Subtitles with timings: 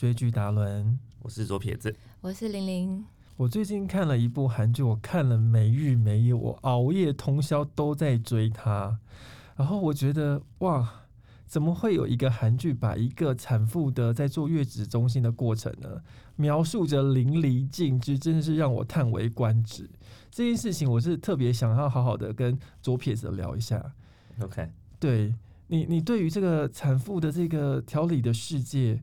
[0.00, 3.04] 是追剧达伦，我是左撇子，我是玲玲。
[3.36, 8.98] 我最近看了一部韩剧，我看了没日没夜，我熬夜通宵都在追它。
[9.56, 10.90] 然后我觉得哇，
[11.46, 16.00] 怎么会有一个韩剧把一个产妇的在坐月子中心的过程呢，
[16.34, 19.90] 描述着淋漓尽致，真的是让我叹为观止。
[20.30, 23.92] 这件事情我是特别想要好好的跟左撇子聊一下。
[24.40, 24.66] OK，
[24.98, 25.34] 对
[25.66, 29.02] 你，你对于这个产妇的这个调理的世界，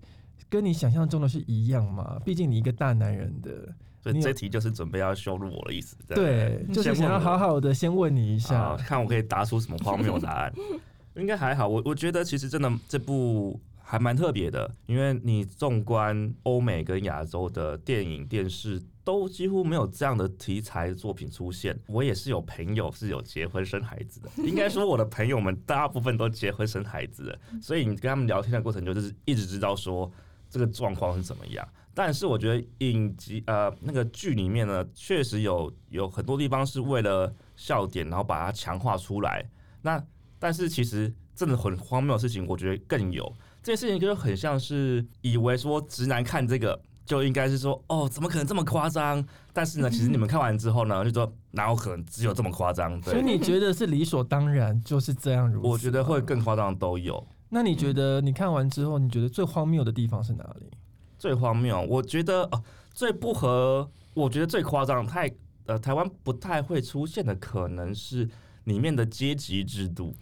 [0.49, 2.19] 跟你想象中的是一样嘛？
[2.25, 5.95] 毕竟你一个大男人的，所以这题就是准备要羞辱我的意思。
[6.07, 8.83] 对，就是想要好好的先问你一好下。
[8.83, 10.53] 看我可以答出什么荒谬答案。
[11.15, 21.75] 应该还好，我我觉得其实真的这部还蛮特别的，因为你纵观欧美跟亚洲的电影、电视，都几乎没有这样的题材作品出现。
[21.87, 30.11] 我也是有朋友是有结婚生孩子的， 应该说我的朋友们大部分都结婚生孩子了，所以你跟他们聊天的过程就是一直知道说
[30.49, 31.67] 这个状况是怎么样。
[31.93, 39.43] 但是我觉得影集呃那个剧里面呢，确实有有很多地方是为了笑点，然后把它强化出来。
[39.81, 40.03] 那
[40.37, 49.25] 但是其实真的很荒谬的事情，我觉得更有这件事情，就很像是以为说直男看这个就应该是说哦，怎么可能这么夸张？
[49.51, 53.01] 但是呢，其实你们看完之后呢，就说哪有可能只有这么夸张？
[53.01, 55.67] 所以，你觉得是理所当然就是这样如此？
[55.67, 56.21] 我觉得会。
[56.21, 57.27] 更夸张的都有。
[57.49, 60.69] 那你觉得你看完之后，你觉得最荒谬的地方是哪里？
[61.17, 65.31] 最荒谬，我觉得哦，最不合，我觉得最夸张，太
[65.65, 68.29] 呃，台湾不太会出现的，可能是
[68.65, 70.13] 里面的阶级制度，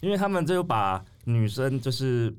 [0.00, 2.34] 因为他们就把女生就是。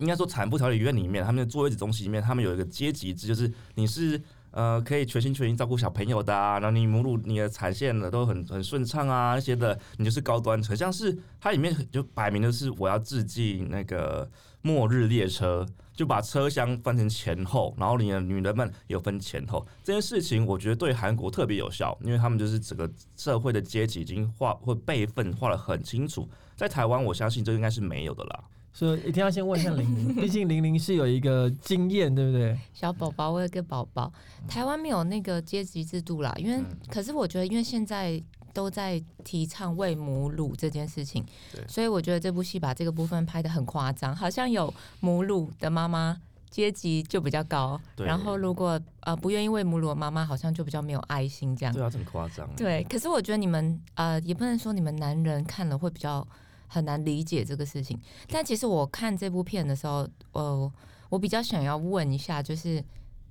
[0.00, 4.20] 应该说，产妇调理院里面，他们的坐月子中心里面，他们有一个阶级制，就是你是
[4.54, 14.30] 呃可以全心全意照顾小朋友的啊，然后你母乳、你的产线呢都很很顺畅啊那些的，你就是高端，很像是它里面就摆明的是我要致敬那个
[14.62, 19.66] 末日列车，就把车厢分成前后，然后你的女人们有分前后。
[19.82, 26.28] 这件事情我觉得对韩国特别有效，因为他们就是整个社会的阶级已经划或辈分划得很清楚。
[26.56, 28.44] 在台湾，我相信这应该是没有的啦。
[28.74, 32.58] 所以一定要先问一下玲玲， 毕竟玲玲是有一个经验，对不对？
[32.74, 34.12] 小宝宝，我有个宝宝，
[34.48, 38.20] 台湾没有那个阶级制度啦，因为、可是我觉得，因为现在
[38.52, 46.20] 都在提倡喂母乳这件事情对，所以我觉得这部戏把这个部分拍的很夸张，好像有母乳的妈妈
[46.50, 51.72] 阶级就比较高，对然后如果呃不愿意喂母乳的妈妈，好像就比较没有爱心这样。
[51.72, 52.48] 对啊，这么夸张。
[52.56, 56.26] 对，可是我觉得你们呃，也不能说你们男人看了会比较
[56.66, 57.98] 很难理解这个事情。
[58.28, 60.72] 但其实我看这部片的时候，呃，
[61.08, 62.82] 我比较想要问一下，就是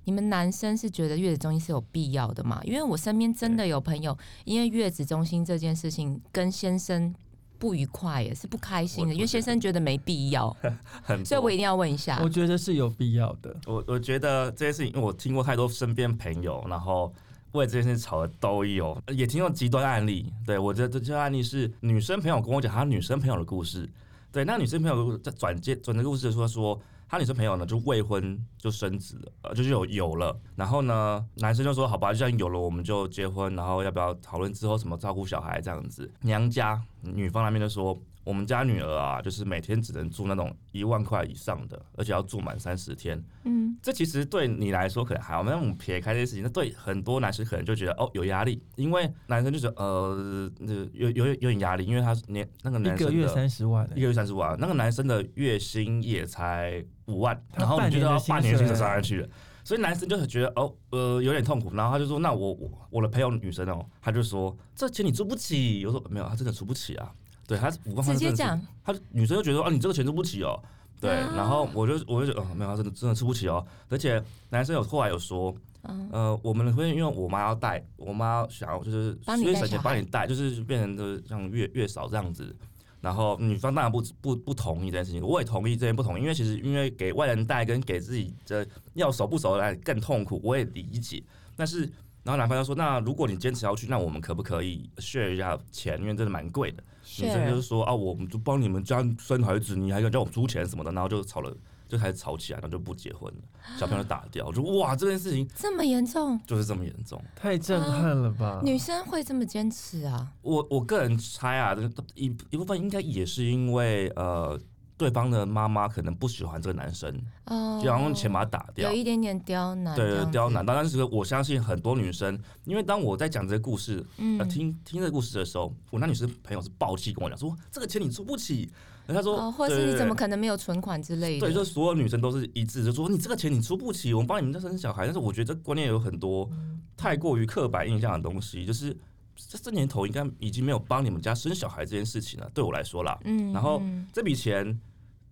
[0.04, 2.60] 你们男生是觉得月子中心是有必要的吗？
[2.64, 7.14] 因为我身边真的有朋友，因为月子中心这件事情跟先生
[7.58, 10.54] 不愉快，也是不开心的，因为先生觉得没必要，
[11.02, 12.28] 很所以我一定要问一下我。
[12.28, 13.56] 觉得是有必要的。
[13.66, 17.10] 我我觉得这件事情，因为我听过太多身边朋友，然后
[17.54, 20.32] 为这件事吵的都有，也听过极端案例。
[20.44, 23.88] 对我觉得这这案例是女生朋友跟我讲她女生朋友的故事。
[24.32, 36.12] 对，那女生朋友在转接转的故事说说，她女生朋友呢就未婚就生子了，呃，就是有有了，然后呢男生就说好吧，就像有了我们就结婚，然后要不要讨论之后怎么照顾小孩这样子。
[36.22, 37.96] 娘家女方那边就说。
[38.24, 43.22] 我们家女儿啊，就是每天只能住那种一万块以上的，而且要住满三十天。
[43.44, 59.28] 嗯，这其实对你来说可能还好，那我们撇开这些事情，那对很多男生可能就觉得哦有压力，因为男生就觉得呃那有有有点压力，因为他年那个男生一个月三十万、一个月三十万，那个男生的月薪也才五万，他然后你就要半年薪水半年薪水上上去了。
[59.62, 67.10] 所以男生就是觉得哦，呃，有点痛苦，然后他就说：“那我我我的朋友女生哦，他就说这钱你出不起。”我说：“没有，他真的出不起啊。”
[67.46, 70.58] 对，他五万块真的是直接讲，他女生就觉得啊，你这个钱出不起哦。
[71.00, 73.64] 对，啊然后我就我就觉得哦，没有，真的真的出不起哦。
[73.90, 82.54] 而且男生有后来有说，嗯呃，我们会因为我妈要带，我妈想要就是所以省钱帮你带，就是变成就是像月月嫂这样子。
[83.02, 91.22] 然后女方当然不不不同意这件事情，我也同意这件不同意，因为其实因为给外人带跟给自己的要熟不熟的来更痛苦，我也理解。
[91.54, 91.86] 但是
[92.24, 96.00] 然后男方就说，那如果你坚持要去，那我们可不可以 share 一下钱？
[96.00, 96.82] 因为真的蛮贵的。
[97.20, 101.54] 女生就是说啊，我们就帮你们家生孩子，你还敢叫我出钱什么的，然后就吵了，
[101.86, 103.40] 就开始吵起来，然后就不结婚了，
[103.78, 104.46] 小朋友打掉。
[104.46, 107.22] 我说哇，这件事情这么严重，就是这么严重。
[107.36, 108.62] 太震撼了吧！
[108.64, 110.32] 女生会这么坚持啊？
[110.40, 114.58] 我我个人猜啊，这个一一部分应该也是因为呃，
[114.96, 117.12] 对方的妈妈可能不喜欢这个男生，
[117.46, 118.96] 哦，就要用钱把他打掉有。
[118.96, 128.70] 一点点刁难，对刁难，但是我相信很多女生，因为当我在讲这个故事，嗯呃，听听这个故事的时候，我那女生朋友是暴气跟我讲说，这个钱你出不起，
[129.08, 131.46] 他说，哦，或者是你怎么可能没有存款之类的？
[131.46, 135.04] 对，就所有女生都是一致，就说你这个钱你出不起，我们帮你们再生小孩。
[135.04, 136.48] 但是我觉得这观念有很多
[136.96, 138.96] 太过于刻板印象的东西，就是
[139.36, 142.50] 这这年头应该已经没有帮你们家生小孩这件事情了。
[142.54, 144.78] 对我来说啦，嗯，然后嗯这笔钱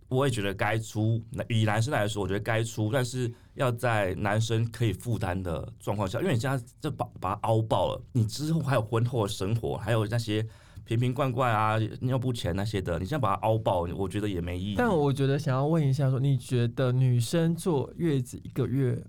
[0.08, 1.22] 我也觉得该出。
[1.30, 10.46] 那以男生来说，我觉得该出，但是要在男生可以负担的状况下，因为你现在就把把它凹爆了，你之后还有婚后的生活，还有那些
[10.84, 14.74] 瓶瓶罐罐啊、尿布钱那些的，你现在把它凹爆，我觉得也没意义。
[14.76, 19.02] 但我觉得想要问一下说你觉得女生坐月子一个月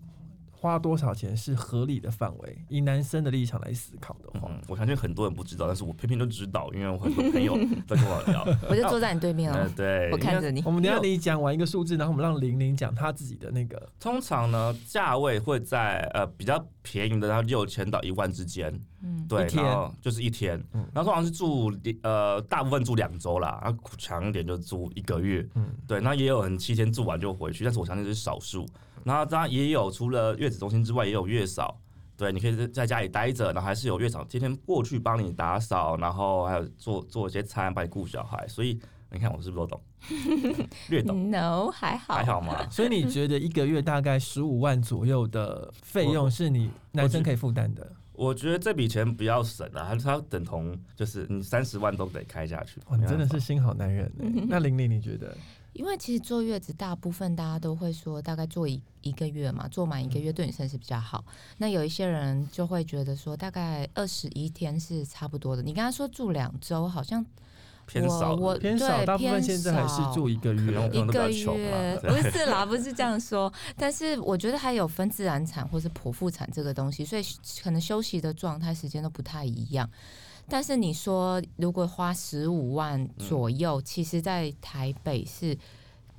[0.64, 2.58] 花多少钱是合理的范围？
[2.70, 8.48] 以男生的立场来思考的话，嗯，我相信很多人不知道，但是我偏偏都知道，因为我很多朋友 在跟我聊。
[8.70, 10.72] 我就坐在你对面了哦，， 对，我看着你我。
[10.72, 13.90] 们等下你讲完一个数字，然后我们让玲玲讲她自己的那个。
[14.00, 18.74] 通常呢，价位会在呃比较便宜的，然后六千到一万之间。
[19.02, 21.74] 嗯，对，然后就是一天，嗯然后通常是住
[22.04, 25.46] 呃大部分住两周啦，然后强一点就住一个月。
[25.56, 28.66] 嗯，对，那也有人七天住完就回去，但是我相信这是少数。
[29.06, 31.80] 然后当然也有除了月子中心之外，也有月嫂。
[32.16, 38.48] 对，你可以在在家里待着，然后还是有月嫂天天过去帮你打扫，然后还有做做一些餐，帮你顾小孩。
[38.48, 38.80] 所以
[39.12, 39.82] 你看我是不是都懂？
[40.90, 42.70] 略懂，No，还好，还好吗？
[42.70, 47.92] 所以你觉得一个月大概十五万左右的费用是你男生可以负担的？
[48.14, 52.80] 我觉得这笔钱不要省啊，它等同就是你三十万都得开下去。
[52.90, 55.36] 哇，你真的是 心好男人欸那玲玲你觉得？
[55.74, 61.26] 因为其实坐月子，大部分大家都会说，大概坐一一个月嘛，坐满一个月对女生是比较好。
[61.58, 65.62] 那有一些人就会觉得说，大概二十一天是差不多的。
[65.62, 67.26] 你刚刚说住两周，好像
[67.86, 70.90] 偏少我我的偏少，对大部分偏现在还是少住一个月。
[70.92, 73.52] 一个月， 不是啦，不是这样说。
[73.78, 77.24] 但是我觉得还有分自然产或是剖腹产这个东西，所以
[77.62, 79.90] 可能休息的状态时间都不太一样。
[80.50, 85.58] 但是你说如果花十五万左右，其实在台北是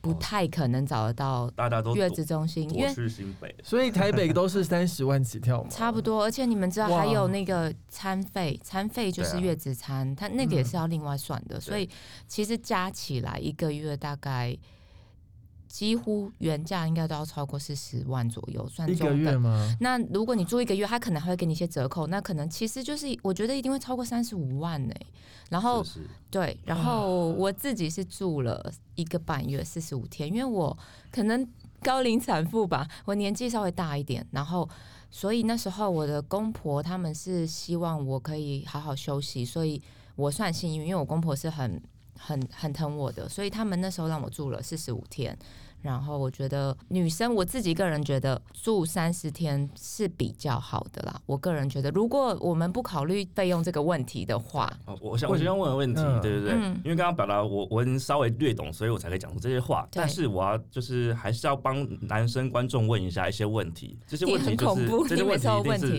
[0.04, 3.52] 不哦太可能找得到大家都月子中心，因躲为去新北。
[3.62, 6.22] 所以台北都是三十万起跳嘛，差不多。
[6.22, 11.58] 而且你们知道还有那个餐费，餐费就是月子餐，它那个也嗯是要另外算的。
[11.58, 11.88] 所以
[12.28, 14.56] 其实加起来一个月大概。
[15.75, 19.19] 几乎原价应该都要超过四十万左右，算一个中等。
[19.19, 19.76] 月吗？
[19.81, 24.94] 那如果你住一个月，他可能还会给你一些折扣，那可能其实就是我觉得一定会超过三十五万呢、
[25.50, 25.85] 然后
[26.31, 30.79] 对，然后我自己是住了一个半月，四十五天，因为我
[31.11, 31.44] 可能
[31.82, 34.69] 高龄产妇吧， 我年纪稍微大一点，然后
[35.11, 39.82] 所以那时候我的公婆他们是希望我可以好好休息，所以
[40.15, 41.82] 我算幸运，因为我公婆是很
[42.17, 45.37] 很很疼我的，所以他们那时候让我住了四十五天。
[45.84, 51.20] 然后我觉得女生，我自己个人觉得住三十天是比较好的啦。
[51.26, 59.86] 我个人觉得，如果我们不考虑费用这个问题的话，哦，我想我先问个问题，嗯对对对，嗯因为刚刚表达我我已经稍微略懂，所以我才可以讲出这些话。
[59.92, 65.46] 但是我要就是还是要帮男生观众问一下一些问题，这些问题很恐怖是这些 问题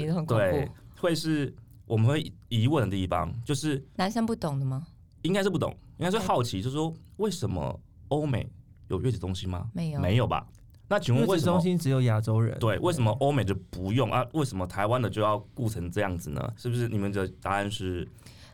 [0.10, 0.68] 很恐怖对，
[1.00, 1.54] 会是
[1.86, 4.88] 我们会疑问的地方，就是男生不懂的吗？
[5.22, 8.48] 应该是不懂，应该是好奇，就是说为什么欧美
[8.88, 9.70] 有月子中心吗？
[9.74, 10.48] 没有，没有吧？
[10.88, 12.56] 那请问月子为什么中心只有亚洲人。
[12.60, 14.24] 对，为什么欧美就不用啊？
[14.34, 16.54] 为什么台湾的就要顾成这样子呢？
[16.56, 18.08] 是不是你们的答案是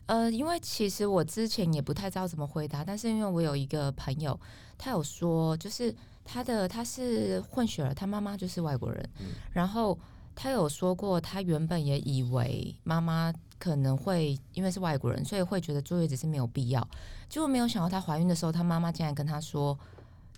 [0.05, 4.39] 呃，因为其实我之前也不太知道怎么回答，但是因为我有一个朋友，
[4.77, 9.99] 他有说，就是他的他是混血儿，他妈妈就是外国人，嗯然后
[10.33, 16.85] 他有说过，他原本也以为妈妈可能会因为是外国人，所以会觉得坐月子是没有必要，
[17.27, 19.77] 结果没有想到她怀孕的时候，她妈妈竟然跟她说。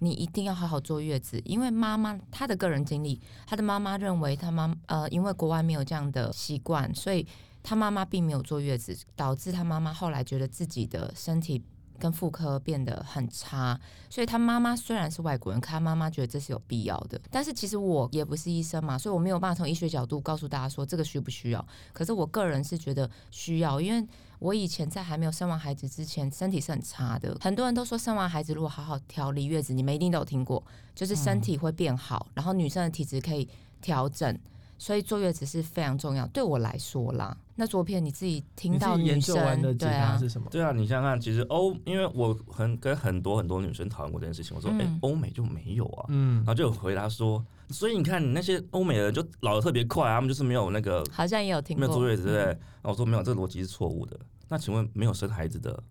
[0.03, 7.25] 你一定要好好坐月子，因为妈妈她的个人经历，她的妈妈认为她妈呃，因为国外没有这样的习惯，所以
[7.63, 11.63] 她妈妈并没有坐月子，导致她妈妈后来觉得自己的身体
[12.03, 13.79] 跟妇科变得很差，
[14.09, 17.17] 所以他妈妈虽然是外国人，可他妈妈觉得这是有必要的。
[17.31, 21.65] 但是其实我也不是医生嘛，所以我没有办法从医学角度告诉大家说这个需不需要。
[21.93, 24.05] 可是我个人是觉得需要，因为
[24.39, 27.37] 我以前在还没有生完孩子之前，身体是很差的。
[27.39, 30.61] 很多人都说生完孩子如果好好调理月子，你们一定都有听过，
[30.93, 33.47] 就是身体会变好，然后女生的体质可以
[33.79, 34.37] 调整。
[34.77, 37.37] 所以坐月子是非常重要，对我来说啦。
[37.55, 40.47] 那左片你自己听到女研究完的生，对啊，是什么？
[40.49, 51.81] 对啊，你想想看，其实欧，因为我很跟很多很多女生讨论过这件事情，我说，哎、嗯欧美就没有啊，嗯然，后就有回答说，所以你看你那些欧美人就老的特别快啊，他们就是没有那个好像也有听过。
[51.81, 52.45] 没有坐月子，对不对？
[52.53, 54.19] 嗯然后我说没有，这个逻辑是错误的。
[54.49, 55.81] 那请问没有生孩子的，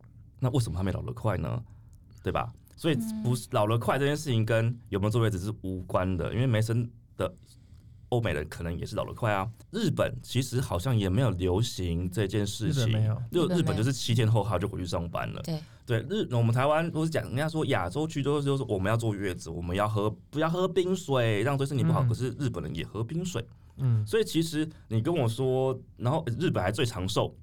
[0.40, 1.62] 那为什么他没老得快呢？
[2.22, 2.52] 对吧？
[2.76, 7.32] 所以不是老得快这件事情跟有没有坐月子是无关的，因为没生的
[8.12, 9.50] 欧美人可能也是老得快啊。
[9.70, 15.40] 日本其实好像也没有流行这件事情，日本没有就日本就是七天后他就回去上班了。
[15.42, 22.02] 对对，日我们台湾不是讲人家说亚洲区都是就是我们要坐月子，我们要喝不要喝冰水，让对身体不好。
[22.04, 23.44] 嗯可是日本人也喝冰水，
[23.78, 27.34] 嗯，所以其实你跟我说，然后日本还最长寿，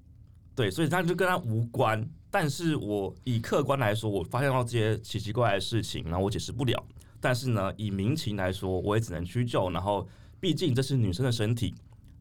[0.54, 2.08] 对，所以它就跟他无关。
[2.32, 6.86] 但是我以客观来说，我发现到这些奇奇怪怪的事情，然后我解释不了。
[7.20, 9.70] 但是呢，以民情来说，我也只能屈就。
[9.72, 10.08] 然后，
[10.40, 11.74] 毕竟这是女生的身体，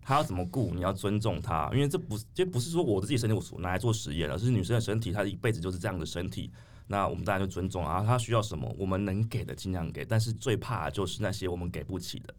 [0.03, 6.51] 她要怎么顾，你要尊重她，因为这不是这不是说我的自己身体我所拿来做实验，而是女生的身体，她一辈子就是这样的身体。
[6.87, 10.05] 那我们当然就尊重啊，她需要什么，我们能给的尽量给。
[10.05, 12.35] 但是最怕就是那些我们给不起的。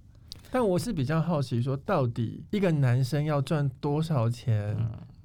[0.51, 4.75] 但我是比较好奇，说到底一个男生要赚多少钱，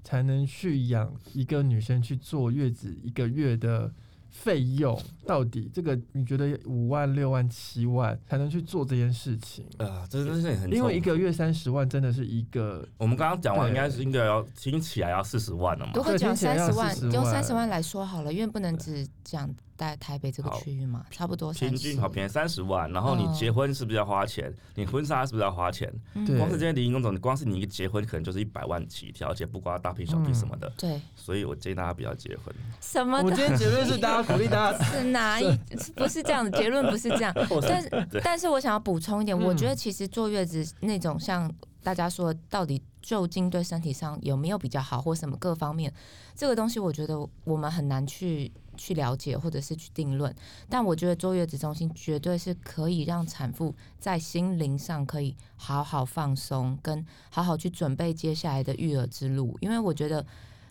[0.02, 3.90] 才能去养一个女生去坐月子一个月的
[4.34, 5.00] 费用？
[5.24, 9.64] 到底这个你觉得五万、六万、七万才能去做这件事情？
[9.78, 16.02] 啊，这真是很因为一个月三十万真的是一个我们刚刚讲完，应该是应该要听起来要四十万了嘛如？
[16.02, 24.52] 果讲三十万，用万三十万来说好了，因为不能只讲在台北这个区域嘛，差不多平30均好便宜三十万，然后你哦结婚是不是要花钱？
[24.74, 25.92] 你婚纱是不是要花钱？
[26.38, 30.72] 光是这些零零总总，你光是你一个结婚可能就是一百万起跳，而且不刮大聘小聘什么的。
[30.76, 32.54] 对，所以我建议大家不要结婚。
[32.80, 35.58] 什么的我今天结论是大家鼓励大家 是哪一？
[35.96, 37.34] 不是这样的结论，不是这样。
[37.62, 37.90] 但 是
[38.22, 41.52] 但是我想要补充一点，我嗯觉得其实坐月子那种像
[41.82, 45.92] 大家说，到底究竟对身体上有没有比较好，或什么各方面，
[46.34, 50.34] 这个东西我觉得我们很难去去了解或者是去定论。
[50.68, 59.56] 但我觉得坐月子中心绝对是可以让产妇在心灵上可以好好放松，跟好好去准备接下来的育儿之路。
[59.60, 60.24] 因为我觉得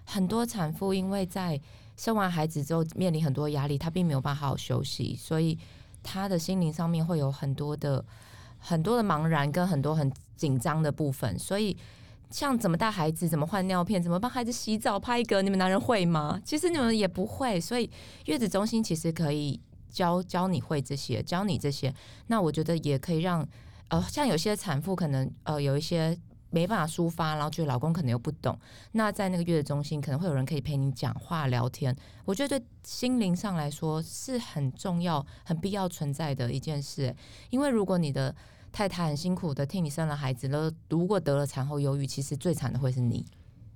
[0.06, 1.60] 很多产妇因为在
[1.98, 5.58] 生完孩子之后面临很多压力，她并没有办法好好休息，所以
[6.02, 8.04] 她的心灵上面会有很多的
[8.60, 11.78] 很多的茫然跟很多很紧张的部分，所以。
[12.34, 16.42] 像怎么带孩子、怎么换尿片、怎么帮孩子洗澡、拍嗝，你们男人会吗？
[16.44, 17.88] 其实你们也不会，所以
[18.26, 19.62] 月子中心其实可以
[19.92, 21.94] 教教你会这些，教你这些。
[22.26, 23.48] 那我觉得也可以让
[23.90, 26.18] 呃，像有些产妇可能呃有一些
[26.50, 28.58] 没办法抒发，然后觉得老公可能又不懂，
[28.94, 31.96] 那在那个月子中心可能会有人可以陪你讲话聊天。
[32.26, 37.16] 我觉得对心灵上来说是很重要、很必要存在的一件事。
[37.52, 38.36] 因为如果你的
[38.74, 43.26] 太太很辛苦的替你生了孩子了，如果得了产后忧郁，其实最惨的会是你。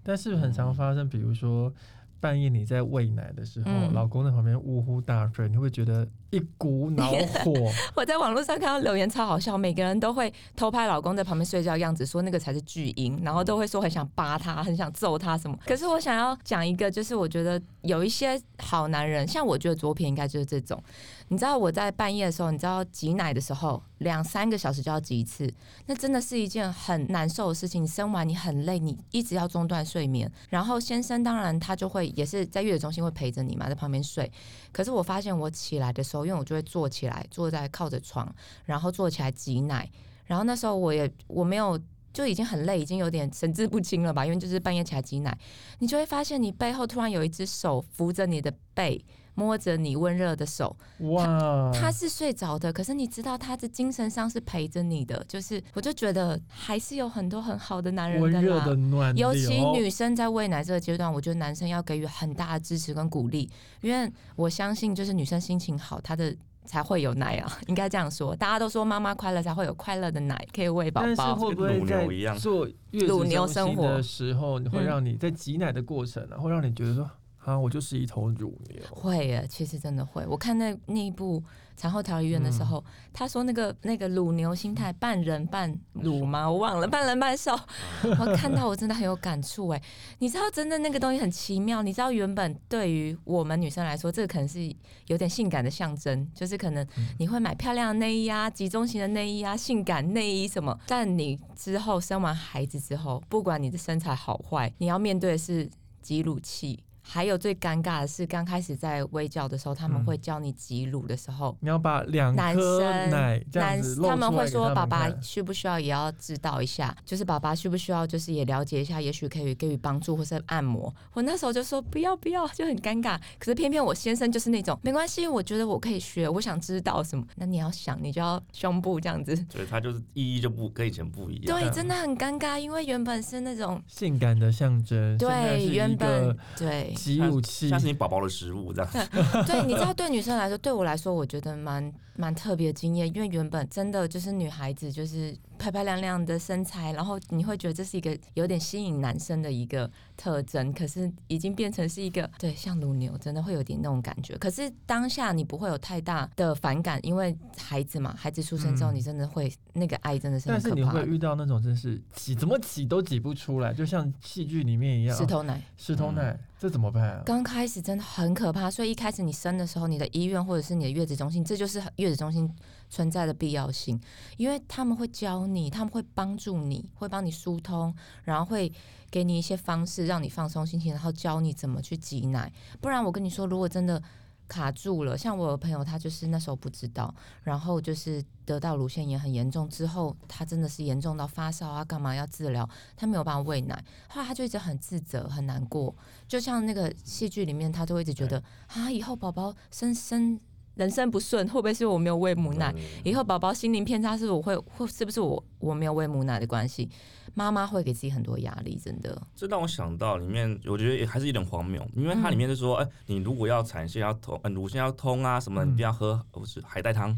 [0.04, 1.72] 但是很常发生，比如说
[2.20, 7.54] 半夜你在喂奶的时候，嗯老公在旁边呜呼大睡，你会觉得一股恼火。
[7.94, 15.56] 我在网络上看到留言超好笑，每个人都会偷拍老公在旁边睡觉的样子，说那个才是巨婴，然后都会说很想扒他，很想揍他什么。
[15.68, 20.82] 可是我想要讲一个，就是我觉得有一些好男人，像我觉得左撇应该就是这种。
[21.28, 25.52] 你知道我在半夜的时候，你知道挤奶的时候，两三个小时就要挤一次，
[25.86, 27.88] 那真的是一件很难受的事情。
[27.88, 34.32] 生完你很累，你一直要中断睡眠，然后先生当然他就会也是在月子中心会陪着你嘛，在旁边睡。
[34.72, 38.34] 可是我发现我起来的时候，因为我就会坐起来，坐在靠着床，
[38.66, 39.90] 然后坐起来挤奶，
[40.26, 41.80] 然后那时候我也我没有。
[42.14, 44.26] 就已经很累，已经有点神志不清了吧？
[44.26, 45.38] 因为就是半夜起来挤奶，
[45.78, 49.06] 你就会发现你背后突然有一只手扶着你的背，
[49.38, 58.34] 摸着你温热的手，哇，他是睡着的，可是你知道他的精神上是陪着你的，就是我就觉得还是有很多很好的男人的啦。
[58.34, 58.76] 温热的。
[58.76, 63.48] 暖流，尤其女生在喂奶这个阶段，我觉得男生要给予很大的支持跟鼓励，
[63.82, 68.36] 因为我相信就是女生心情好，她的才会有奶啊， 应该这样说。
[68.36, 71.36] 大家都说妈妈快乐才会有快乐的奶可以喂宝但是宝。
[71.36, 72.36] 会不会在跟乳牛一样。
[72.40, 73.84] 做乳牛生活。
[73.84, 74.86] 的时候，你会嗯。
[74.86, 77.08] 让你在挤奶的过程啊，会让你觉得说
[77.48, 78.82] 啊，我就是一头乳牛。
[78.92, 80.26] 会耶，其实真的会。
[80.28, 81.42] 我看那那一部
[81.78, 86.52] 产后调理院的时候，他说那个那个乳牛心态，半人半乳吗？
[86.52, 87.58] 我忘了，半人半兽。
[88.20, 89.82] 我看到我真的很有感触哎。
[90.20, 91.82] 你知道，真的那个东西很奇妙。
[91.82, 94.60] 你知道，原本对于我们女生来说，这个可能是
[95.06, 96.86] 有点性感的象征，就是可能
[97.18, 100.78] 你会买漂亮的内衣啊、集中型的内衣啊、性感内衣什么。
[100.86, 105.70] 但你之后生完孩子之后，不管你的身材好坏，你要面对的是
[106.02, 106.84] 挤乳器。
[107.10, 120.94] 还有最尴尬的是，刚开始在微教的时候，他们嗯会教你挤乳的时候，你要把两男颗生奶这样男子露他们会说爸爸需不需要也要知道一下，就是爸爸需不需要就是也了解一下，也许可以给予帮助或是按摩。
[121.14, 123.18] 我那时候就说不要不要，就很尴尬。
[123.40, 127.26] 可是偏偏我先生就是那种没关系，我觉得我可以学，我想知道什么。
[127.36, 129.34] 那你要想，你就要胸部这样子。
[129.50, 131.60] 所以它就是意义就不跟以前不一样。
[131.60, 138.92] 对，真的很尴尬，因为原本是那种性感的象征，对原本个对挤乳器像，是你宝宝的食物这样。
[139.46, 154.38] 对，你知道，对女生来说，对我来说，我觉得蛮蛮特别的经验，因为原本真的就是女孩子就是漂漂亮亮的身材，然后你会觉得这是一个有点吸引男生的一个特征，可是已经变成是一个对像乳牛，真的会有点那种感觉。
[154.38, 161.06] 可是当下你不会有太大的反感，因为孩子嘛，孩子出生之后，嗯你真的会那个爱真的是但是你会。
[161.08, 167.24] 遇到那种真是挤怎么挤都挤不出来，就像戏剧里面一样，石头奶石头奶，这怎么办啊？
[167.26, 172.54] 刚开始真的很可怕，所以一开始你生的时候，你的医院或者是你的月子中心，这就是月子中心
[172.90, 174.00] 存在的必要性，
[174.38, 178.72] 因为他们会教你，他们会帮助你，会帮你疏通，然后会
[179.10, 182.52] 给你一些方式让你放松心情，然后教你怎么去挤奶。
[182.80, 184.02] 不然我跟你说，如果真的
[184.48, 195.94] 卡住了，像我有朋友，他就是那时候不知道，然后就是得到乳腺炎很严重之后，他真的是严重到发烧啊，干嘛要治疗，他没有办法喂奶，后来他就一直很自责、很难过，
[196.30, 200.40] 就像那个戏剧里面，他都会一直觉得啊，以后宝宝生生
[200.78, 202.74] 人生不顺，会不会是我没有喂母奶？
[203.04, 206.90] 以后宝宝心灵偏差，是我会会是不是我我没有喂母奶的关系？
[207.34, 209.22] 妈妈会给自己很多压力，真的。
[209.36, 217.16] 这让我想到里面，我觉得也还是有点荒谬，因为它里面就说，哎、你如果要产线要通，呃，乳腺要通啊什么，你嗯不要喝不是海带汤，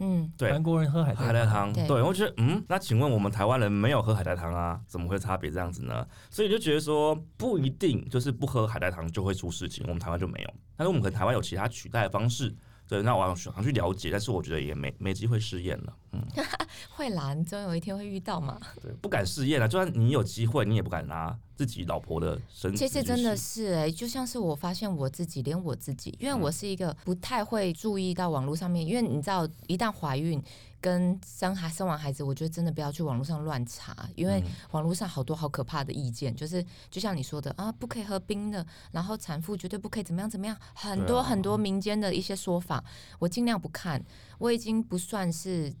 [0.00, 6.04] 嗯，对韩，国人喝海海带汤，对对，我觉得，嗯，那请问我们台湾人没有喝海带汤啊，怎么会差别这样子呢？
[6.30, 12.52] 所以就觉得说，不一定就是不喝海带汤就会出事情，我们台湾就没有，但是我们可能台湾有其他取代的方式。
[12.90, 16.20] 对，那我想去了解，但是我觉得也没没机会试验了，嗯，
[16.90, 18.58] 会啦，你总有一天会遇到嘛。
[18.82, 22.88] 对，不敢试验了，就算你有机会，你也不敢拿自己老婆的身子去试。
[22.88, 30.42] 其实真的是哎、就像是我发现我自己，连我自己，因为我是一个不太会注意到网络上面，因为你知道，一旦怀孕
[30.80, 34.50] 跟生孩生完孩子，我觉得真的不要去网络上乱查，因为嗯。
[34.72, 41.56] 网络上好多好可怕的意见，就是就像你说的啊，不可以喝冰的，然后产妇绝对不可以怎么样怎么样，很多很多。
[41.60, 42.82] 民间的一些说法，
[43.18, 44.02] 我尽量不看，
[44.38, 45.72] 我已经不算是。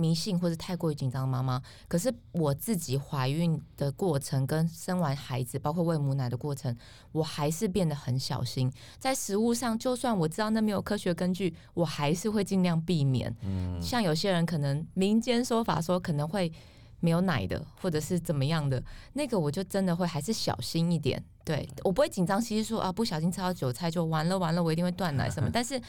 [0.00, 6.74] 迷信或者太过于紧张的妈妈，可是我自己怀孕的过程跟生完孩子，包括喂母奶的过程，
[7.12, 8.72] 我还是变得很小心。
[8.98, 13.34] 在食物上，就算我知道那没有科学根据，我还是会尽量避免。
[13.42, 16.50] 嗯，像有些人可能民间说法说可能会
[17.00, 18.82] 没有奶的，或者是怎么样的，
[19.12, 21.22] 那个我就真的会还是小心一点。
[21.44, 25.80] 对我不会紧张兮兮说啊，不小心吃到韭菜就完了完了，我一定会断奶什么， 但是。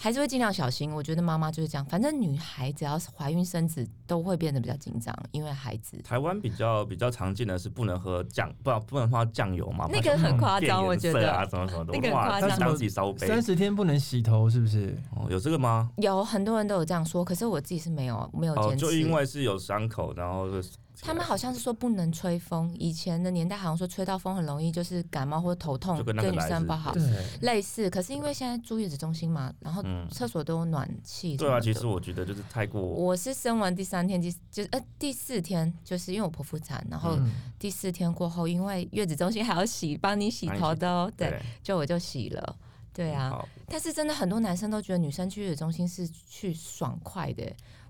[0.00, 1.84] 还是会尽量小心，我觉得妈妈就是这样。
[1.86, 6.00] 反正女孩只要是怀孕生子，都会变得比较紧张，因为孩子。
[6.04, 14.96] 台湾比较比较常见的是不能喝酱，不不能喝酱油嘛，那个很夸张我觉得啊，什么什么的，那个夸张自己当自己烧杯三十天不能洗头，是不是？
[15.16, 15.90] 哦，有这个吗？
[15.96, 18.86] 有很多人都有这样说，可是我自己是没有没有哦，坚持。
[18.86, 20.62] 就因为是有伤口，然后就
[21.00, 26.92] 他们好像是说不能吹风，以前的年代好像说吹到风很容易就是感冒或头痛，对女生不好。
[26.92, 27.02] 对，
[27.40, 31.36] 类似，可是因为现在住月子中心嘛，然后嗯，厕所都有暖气。
[31.36, 31.86] 对啊，其实。
[31.88, 42.56] 我觉得就是太过，我是生完第三天，第就是呃第四天，就是因为我剖腹产，然后嗯，第四天过后，因为月子中心还要洗，帮你洗头的哦，对，就我就洗了，
[42.92, 43.42] 对啊。
[43.68, 47.44] 但是真的很多男生都觉得女生去月子中心是去爽快的，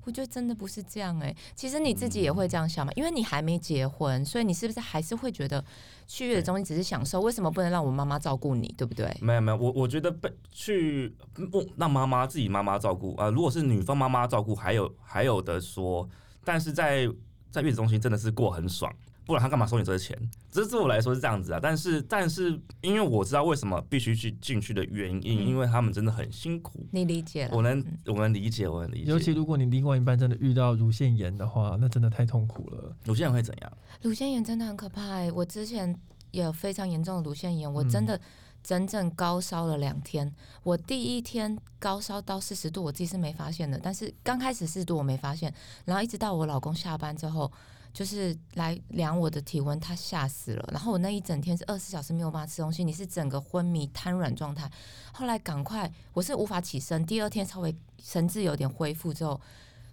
[0.08, 1.36] 我觉得真的不是这样哎。
[1.54, 5.62] 其实你自己也会这样想嘛，因为你还没结婚，所以你是不是还是会觉得
[6.06, 7.20] 去月子中心只是享受？
[7.20, 9.14] 为什么不能让我妈妈照顾你，对不对？
[9.20, 11.14] 没有没有，我我觉得被去
[11.50, 16.08] 不让妈妈自己妈妈照顾啊、呃如果是女方妈妈照顾，还有还有的说，
[16.42, 17.06] 但是在
[17.50, 18.90] 在月子中心真的是过很爽，
[19.28, 20.18] 不然他干嘛收你这个钱？
[20.50, 27.54] 这对我来说是这样子啊，但是但是因为我知道为什么必须去进去的原因，嗯因为他们真的很辛苦，你理解了？
[27.54, 29.10] 我能嗯我能理解，我能理解。
[29.10, 32.96] 尤其如果你另外一半真的遇到乳腺炎的话，那真的太痛苦了。
[33.04, 33.70] 乳腺炎会怎样？
[34.00, 35.94] 乳腺炎真的很可怕哎，我之前
[36.30, 38.18] 也有非常严重的乳腺炎，我嗯真的
[38.62, 40.34] 整整高烧了两天。
[40.62, 45.52] 我第一天高烧到四十度，我自己是没发现的，但是刚开始四十度我没发现，
[45.84, 47.52] 然后一直到我老公下班之后。
[47.98, 50.68] 就是来量我的体温，他吓死了。
[50.70, 54.70] 然后我那一整天是二十四小时没有办法吃东西，你是整个昏迷瘫软状态。
[55.12, 57.04] 后来赶快，我是无法起身。
[57.04, 59.40] 第二天稍微神志有点恢复之后，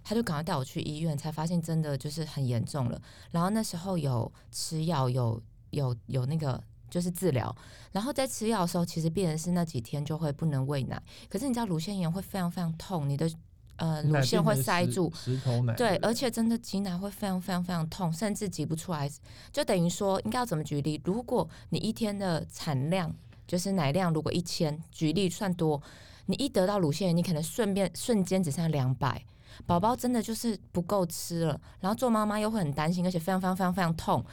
[0.04, 3.02] 他就赶快带我去医院，才发现真的就是很严重了。
[3.32, 7.52] 然后那时候有吃药，有有有那个就是治疗，
[7.90, 11.02] 然后在吃药的时候，其实病人是那几天就会不能喂奶。
[11.28, 13.28] 可是你知道乳腺炎会非常非常痛，你的
[13.76, 15.74] 呃乳腺会塞住，石头奶。
[15.74, 19.10] 对，而且真的挤奶会非常非常非常痛，甚至挤不出来。
[19.52, 21.00] 就等于说，应该要怎么举例？
[21.04, 23.14] 如果你一天的产量
[23.46, 25.80] 就是奶量，如果一千，举例算多，
[26.26, 29.22] 你一得到乳腺炎，你可能顺便瞬间只剩下两百。
[29.66, 34.24] 宝宝真的就是不够吃了，然后做妈妈又会很担心，而且非常非常非常非常痛。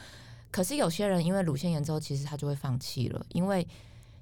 [0.51, 3.65] 可是有些人因为乳腺炎之后，其实他就会放弃了，因为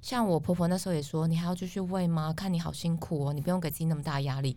[0.02, 2.32] 像我婆婆那时候也说，你还要继续喂吗？
[2.32, 4.56] 看你好辛苦哦，你不用给自己那么大压力。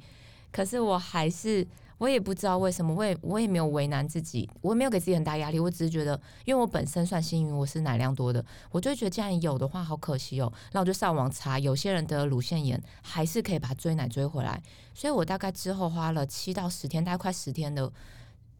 [0.55, 1.67] 可是我还是。
[1.99, 10.53] 我也不知道为什么，我也我也没有为难自己，我也没有给自己很大压力，我只是觉得，因为我本身算幸运，我是奶量多的，我就觉得既然有的话，好可惜哦。
[10.73, 14.61] 那我就上网查，有些人得乳腺炎还是可以把追奶追回来，
[14.93, 17.90] 所以我大概之后花了七到十天，大概快十天的。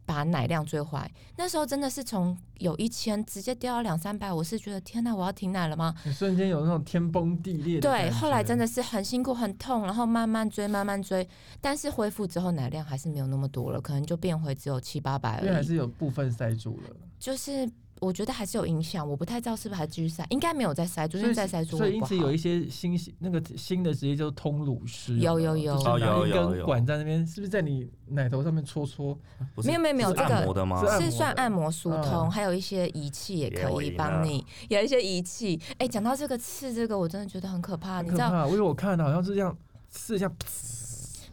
[0.05, 5.93] 把奶量追回来，那时候真的是从有一千直接掉到两三百，我是觉得天哪，我要停奶了吗？
[6.05, 7.79] 你瞬间有那种天崩地裂。
[7.79, 11.27] 对，后来真的是很辛苦很痛，然后慢慢追慢慢追，
[11.59, 15.45] 但是恢复之后奶量还是没有那么多了，可能就变回只有七八百而已。
[15.45, 16.95] 因为还是有部分塞住了。
[17.19, 17.69] 就是。
[18.01, 21.77] 我觉得还是有影响，我不太知道是不是还继续塞，应该没有再塞，昨天再塞住。
[21.77, 29.17] 所以因此有一些新那个新的职业叫通乳师，有有有，有一根管在那边，是不是在你奶头上面搓搓？
[29.63, 35.59] 没有没有没有，这个是算按摩疏通，还有一些仪器也可以帮你，有一些仪器。
[35.77, 38.47] 哎，讲到这个刺，这个我真的觉得很可怕，你知道？
[38.47, 39.57] 因为我看好像是这样
[39.89, 40.29] 刺一下，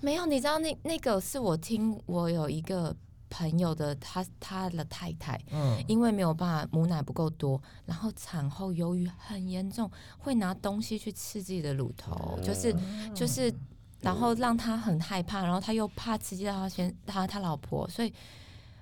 [0.00, 2.94] 没有，你知道那那个是我听我有一个。
[3.32, 12.74] 朋友的他他的太太，嗯，因为没有办法母奶不够多，然后产后忧郁很严重，会拿东西去刺自己的乳头，就是
[13.14, 13.50] 就是，
[14.02, 18.12] 然后让他很害怕，然后他又怕刺激到他先他他老婆，所以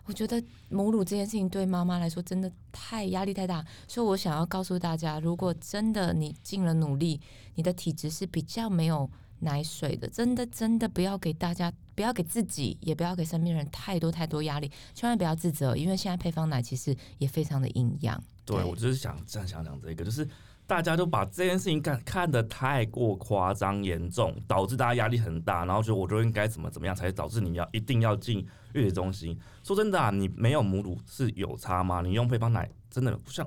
[0.06, 7.20] 我觉得母乳这件事情对妈妈来说真的太压力太大，所以我想要告诉大家，如果真的你尽了努力，
[7.54, 9.08] 你的体质是比较没有。
[9.40, 18.22] 奶水的，真的真的不要给大家，不要给自己，也不要给身边人太多太多压力，千万不要自责，因为现在配方奶其实也非常的营养。
[18.44, 20.26] 对，我就是想这样想讲这个，就是
[20.66, 29.38] 大家都把这件事情看看得太过夸张严重，导致大家压力很大，然后就我就应该怎么怎么样，才导致你要一定要进月子中心。
[29.62, 32.00] 说真的啊，你没有母乳是有差吗？
[32.02, 33.46] 你用配方奶真的不像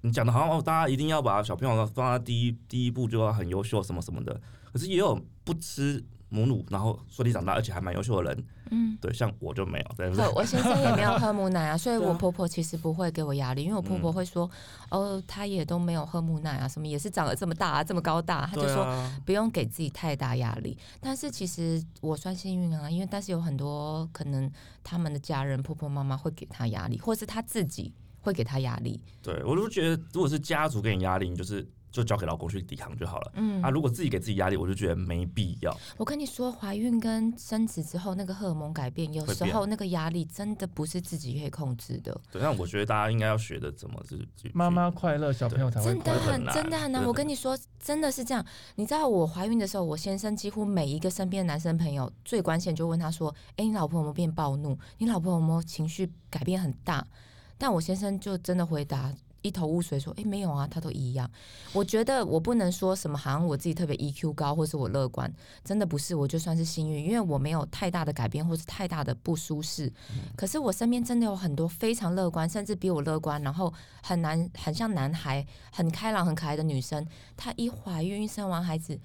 [0.00, 4.40] 你讲的，好像哦，大家一定要把小朋友放在第一第一步就要很优秀什么什么的。
[4.72, 8.44] 可是也有不吃母乳，然后顺利长大，而且还蛮优秀的人。
[8.70, 9.94] 嗯，对，像我就没有。
[9.96, 14.50] 对，我先生也没有喝母奶啊， 所以我婆婆其实不会给我压力，因为我婆婆会说，
[14.88, 18.86] 哦，她也都没有喝母奶啊，什么也是长得这么大啊，这么高大，她就说
[19.26, 20.78] 不用给自己太大压力。
[21.00, 24.50] 但是其实我算幸运啊，因为但是有很多可能
[24.82, 28.98] 他们的家人婆婆妈妈会给她压力，或是她自己会给她压力。
[29.22, 31.68] 对我都觉得，如果是家族给你压力，你就是。
[31.92, 33.32] 就交给老公去抵抗就好了。
[33.34, 35.76] 嗯啊，如果自己给自己压力，我就觉得没必要。
[35.98, 42.18] 我跟你说，怀孕跟生子之后，那个荷尔蒙改变，有时候那个压力真的不是自己可以控制的。
[42.32, 47.04] 对，那我觉得大家应该要学的怎么是妈妈快乐，小朋友才会真的很真的很难。
[47.04, 48.44] 我跟你说，真的是这样。
[48.76, 54.78] 你知道我怀孕的时候，我先生几乎每一个身边的男生朋友最关心就问他说：“哎，你老婆有没有变暴怒？
[54.96, 57.06] 你老婆有没有情绪改变很大？”
[57.58, 59.12] 但我先生就真的回答。
[59.42, 61.30] 一头雾水说：“哎，没有啊，他都一样。
[61.72, 65.32] 我觉得我不能说什么，好像我自己特别 EQ 高，或是我乐观，
[65.64, 66.14] 真的不是。
[66.14, 69.92] 我就算是幸运，因为我没有太大的改变，或是太大的不舒适。
[70.36, 77.06] 可是我身边真的有很多非常乐观，甚至比我乐观，然后很难很像男孩，很开朗、很可爱的女生。
[77.36, 78.98] 她一怀孕生完孩子。”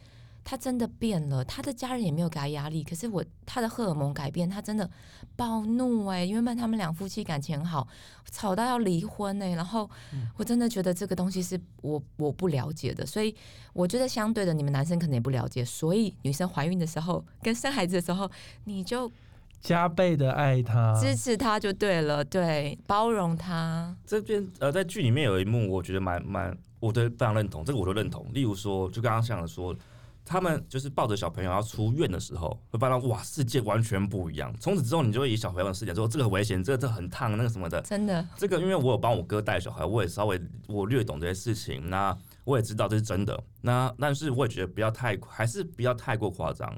[0.50, 4.90] 他真的变了，他的家人也没有给他压力，可是我他的荷尔蒙改变，他真的
[5.36, 7.86] 暴怒哎，因为他们两夫妻感情很好，
[8.32, 9.90] 吵到要离婚哎，然后
[10.38, 13.36] 我真的觉得这个东西是我我不了解的，所以
[13.74, 18.32] 我觉得相对的，你们男生可能也不了解，所以女生怀孕的时候跟生孩子的时候，
[18.64, 19.12] 你就
[19.60, 23.94] 加倍的爱他，支持他就对了，对，包容他。
[24.06, 28.26] 这边呃，在剧里面有一幕，我觉得蛮蛮，我都非常认同，这个我都认同。
[28.34, 29.76] 例如说，就刚刚像说。
[30.28, 34.54] 他们就是抱着小朋友要出院的时候，会发现哇，世界完全不一样。
[34.60, 37.82] 从此之后，你就会以小朋友的视角说，这个很危险，这个这很烫，那个什么的。
[37.84, 40.38] 真的，这个因为我有帮我哥带小孩，我也稍微
[40.68, 41.90] 我略懂这些事情。
[41.90, 43.42] 那我也知道这是真的。
[43.62, 46.70] 那但是我也觉得不要太，还是不要太过夸张。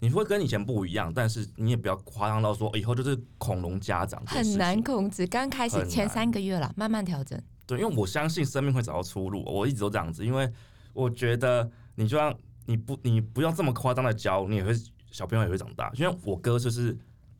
[0.00, 4.22] 你会跟以前不一样，但是你也不要夸张到说以后就是恐龙家长。
[4.26, 7.40] 很难控制，刚开始前三个月了，慢慢调整。
[7.66, 10.26] 对，因为我相信生命会找到出路，我一直都这样子。
[10.26, 10.46] 因为
[10.92, 12.36] 我觉得你就像。
[12.68, 14.72] 你不，你不要这么夸张的教，你也会
[15.10, 15.90] 小朋友也会长大。
[15.94, 16.94] 因为我哥就是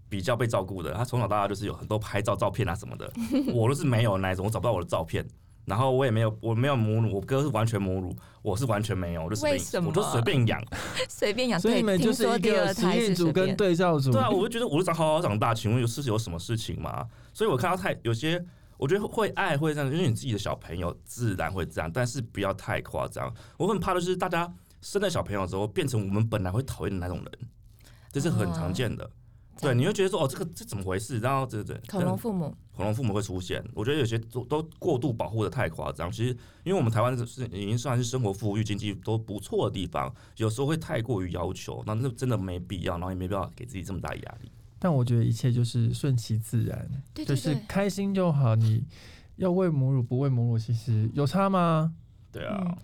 [0.08, 3.12] 比较被照顾的，他从小到大就是有很多拍照照片啊什么的，
[3.52, 5.22] 我都是没有那种，我找不到我的照片，
[5.66, 10.62] 然后我也没有，我没有母乳，我哥是完全母乳，我是完全没有，我就随便，我就随便养，
[11.10, 11.60] 随便养。
[11.60, 14.10] 所以你们就是一个实验组跟对照组。
[14.10, 17.06] 对啊，我就觉得我就长好好长大，请问有是有什么事情吗？
[17.34, 18.42] 所以我看到太有些，
[18.78, 23.30] 我觉得会爱会这样，因为你自己的小朋友自然会这样，但是不要太夸张。
[23.58, 24.50] 我很怕的就是大家。
[24.80, 27.38] 生了小朋友之后，变成我们本来会讨厌的那种人，
[28.12, 29.10] 这是很常见的。
[29.60, 31.18] 对，你会觉得说哦，这个这怎么回事？
[31.18, 33.60] 然后这这恐龙父母，恐龙父母会出现。
[33.74, 36.08] 我觉得有些都都过度保护的太夸张。
[36.12, 36.30] 其实，
[36.62, 44.52] 因为我们台湾是已经算是生活富裕、经济都不错的地方，有时候会太过于要求，那那真的没必要，然后也没必要给自己这么大压力。
[44.78, 48.54] 但我觉得一切就是顺其自然，对对就是，开心就好。
[48.54, 48.84] 你
[49.38, 51.92] 要喂母乳不喂母乳，其实有差吗？
[52.30, 52.76] 对啊，嗯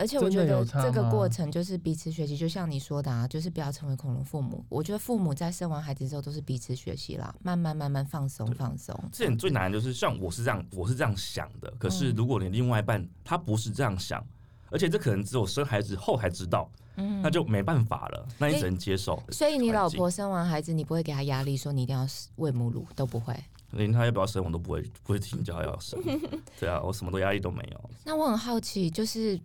[0.00, 4.64] 而且我觉得这个过程就是彼此学习，就像你说的啊，就是不要成为恐龙父母。
[4.70, 8.98] 我觉得父母在生完孩子之后都是彼此学习啦，慢慢慢慢放松放松。
[9.12, 11.70] 这点最难的就是像我是这样，我是这样想的。
[11.78, 14.26] 可是嗯如果你另外一半他不是这样想，
[14.70, 19.22] 而且这可能只有生孩子后才知道，嗯那就没办法了，那你只能接受。
[19.28, 23.34] 所以你老婆生完孩子，你不会给她压力，说你一定要喂母乳，都不会。
[23.72, 26.00] 连她要不要生我都不会不会听叫她要生。
[26.58, 27.90] 对啊，我什么都压力都没有。
[28.04, 29.38] 那我很好奇，就是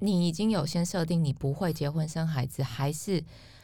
[0.00, 3.22] 你已经有先设定你不会结婚生孩子，还是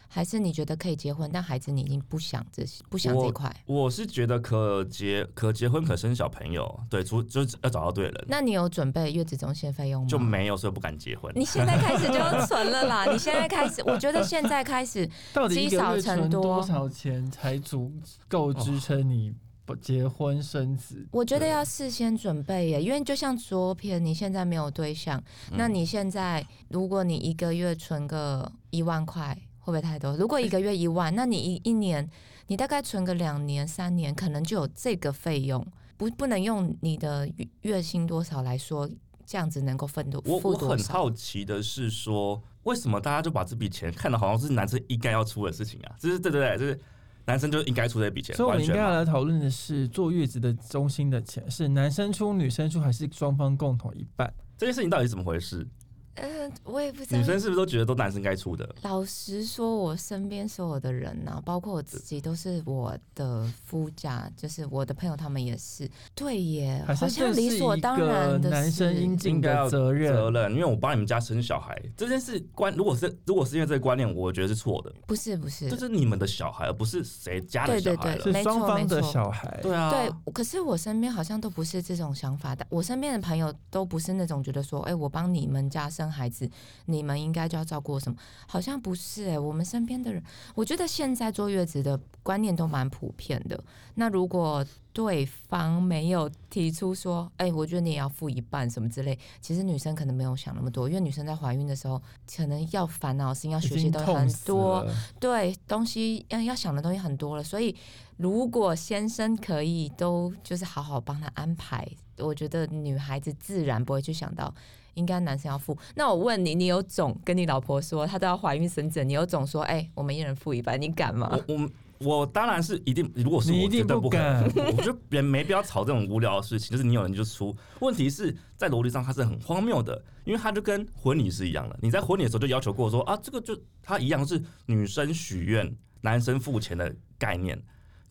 [0.08, 3.54] 还是你觉得可以结婚，但孩子你已经不想这些，不想这一块？
[3.66, 10.08] 我是觉得可结可结婚可生小朋友，对，除就是要找到对人，那你有准备月子中心的费用吗？
[10.08, 11.32] 就没有，所以不敢结婚。
[11.34, 13.04] 你现在开始就要存了啦！
[13.10, 17.92] 你现在开始，我觉得现在开始，到底一积少成多多少钱才足
[18.28, 19.36] 够支撑你不
[19.74, 21.06] 结婚生子？
[21.10, 25.18] 我觉得要事先准备耶，因为就像昨天，你现在没有对象，
[25.50, 30.16] 嗯那你现在如果你一个月存个一万块，会不会太多？
[30.16, 32.08] 如果一个月一万，那你一一年，
[32.46, 38.88] 你大概存个两年、三年，可能就有这个费用，不不能用你的月月薪多少来说，
[39.24, 40.78] 这样子能够分多我我很？
[40.84, 45.96] 好奇的是说，为什么大家就把这笔钱看的好像是男生应该要出的事情啊？
[45.98, 46.80] 就是对对对，就是
[47.26, 54.32] 男生就应该出这笔钱，所以我们应该要来讨论的是，坐月子的中心的钱是男生出、女生出，还是双方共同一半？
[54.56, 55.66] 这件事情到底是怎么回事？
[56.16, 57.24] 嗯、我也不知道女。
[57.24, 58.68] 生是不是都觉得都男生该出的？
[58.82, 65.88] 老实说，我身边所有的人呐、包括我自己，都是我的夫家，就是我的朋友，他们也是。
[66.14, 70.12] 对耶，好像理所当然的男生应尽的责任？
[70.12, 79.58] 责任，因为我帮你们家生小孩这件事观，如果是如果是因为这个观念，我觉得是错的，不是不是这，是你们的小孩，而不是谁家的对对小孩是双方的没错小孩。
[79.62, 82.66] 对啊，对，可是我身边好像都不是这种想法的。
[82.70, 86.50] 我身边的朋友都不是那种觉得说，哎、我帮你们家生孩子，
[86.86, 88.16] 你们应该就要照顾什么？
[88.46, 90.22] 好像不是哎、我们身边的人，
[90.54, 93.62] 我觉得现在坐月子的观念都蛮普遍的。
[93.94, 102.00] 那如果对方没有提出说，哎、我觉得你也要付一半什么之类，其实女生可能没有想那么多，因为女生在怀孕的时候，
[102.34, 104.86] 可能要烦恼的事情、要学习经都很多，
[105.18, 107.74] 对，东西要要想的东西很多了，所以
[108.16, 111.86] 如果先生可以都就是好好帮他安排，
[112.18, 114.54] 我觉得女孩子自然不会去想到
[114.96, 115.76] 应该男生要付。
[115.94, 121.30] 那我问你，你有种跟你老婆说她都要怀孕生子，你有种说，哎、我们一人付一半，你敢吗？
[121.48, 121.54] 我
[121.98, 124.42] 我我当然是一定，如果是我你一定绝对不敢，
[124.76, 127.56] 我觉得人没必要吵这种无聊的事情，就是你有人就出。
[127.80, 137.62] 问题是在逻辑上它是很荒谬的，因为它就跟婚礼是一样的，你在婚礼的时候就要求过说啊，这个就它一样是女生许愿，男生付钱的概念。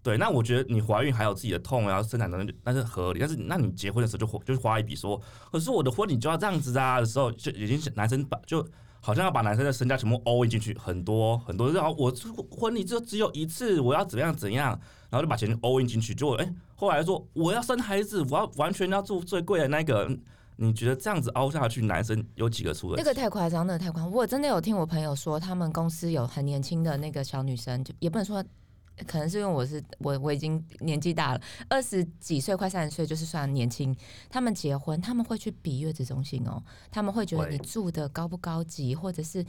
[0.05, 3.19] 对，那我觉得你怀孕还有自己的痛，然后生产能力，那是合理。
[3.19, 5.19] 但是，那你结婚的时候就花就是花一笔说，
[5.51, 8.63] 可是我的婚礼就要这样子啊的时候，就已经是男生把就
[9.01, 12.13] 好像要把男生的身家全部 all in 进去，很多很多，然后我
[12.51, 20.05] 婚礼就只有一次，我要怎样怎样，然后就把钱 all in 进去，就哎、后来说我要生孩子，我要完全要住最贵的那个。
[20.07, 20.21] 嗯
[20.57, 23.09] 你觉得这样子凹下去，男生有几个出的那起？
[23.09, 24.09] 个太夸张，那个太夸张。
[24.09, 28.41] 我真的有听我朋友说，他们公司有很年轻的那个小女生，就也不能说，
[29.05, 33.95] 可能是因为我是我我已经年纪大了，二十几岁快三十岁就是算年轻。
[34.29, 39.45] 他们结婚，他们会去比月子中心哦，他们会觉得你住的高不高级，或者是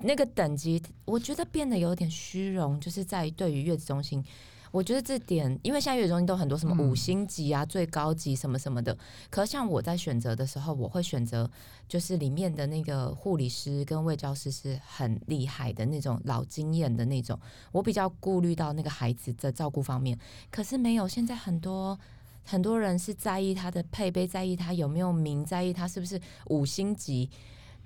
[0.00, 4.24] 那个等级，我觉得变得有点虚荣，就是在于对于月子中心。
[4.70, 8.96] 我觉得这点，因为现在月子中心都很多什么嗯五星级啊、最高级什么什么的，
[9.28, 11.50] 可是像我在选择的时候，我会选择
[11.88, 17.38] 就是里面的那个护理师跟卫教师是很厉害的那种老经验的那种，
[17.72, 20.16] 我比较顾虑到那个孩子的照顾方面。
[20.50, 21.98] 可是没有，现在很多
[22.44, 27.28] 很多人是在意他的配备，在意他有没有名，在意他是不是五星级，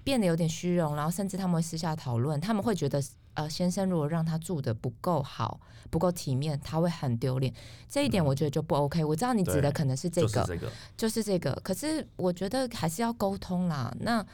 [0.03, 3.03] 变得有点虚荣，然后甚至他们会私下讨论，他们会觉得。
[3.35, 7.53] 呃，先生如果让他住的不够好、不够体面，他会很丢脸。
[7.89, 9.05] 这一点嗯我觉得就不 OK。
[9.05, 11.53] 我知道你指的可能是这个，就是这个，就是这个。
[11.63, 13.95] 可是我觉得还是要沟通啦。
[14.01, 14.25] 那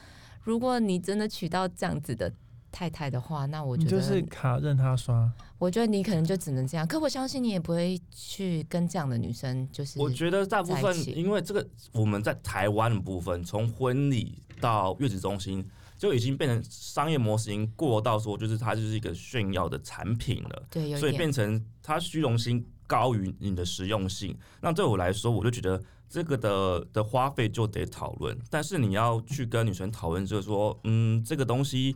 [0.43, 2.33] 如果你真的娶到这样子的
[2.73, 6.87] 太太的话，那我觉得，就是卡任他刷，我觉得你可能就只能这样。
[6.87, 15.69] 可我相信你也不会去跟这样的女生，就是我觉得大部分因为这个我们在台湾的部分，从婚礼到月子中心，
[16.01, 24.35] 就已经变成商业模式，已经过到说，就是它就是一个炫耀的产品了，对所以变成它虚荣心高于你的实用性。
[24.63, 31.95] 那对我来说，我就觉得这个的的花费就得讨论，但是你要去跟女生讨论，就是说，嗯，这个东西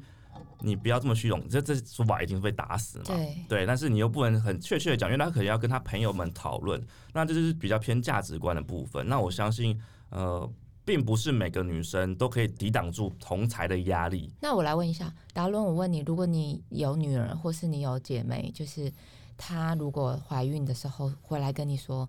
[0.61, 3.05] 你不要这么虚荣，这这说法已经被打死嘛。
[3.07, 6.79] 对对，但是你又不能很确切的讲，因为他可能要跟他朋友们讨论，
[7.15, 9.09] 那这就是比较偏价值观的部分。
[9.09, 10.47] 那我相信，呃，
[10.85, 14.33] 并不是每个女生都可以抵挡住同才的压力。
[14.41, 18.93] 那我来问一下达伦，我问你，如果你有女儿，或是你有姐妹，就是
[19.37, 22.09] 她如果怀孕的时候回来跟你说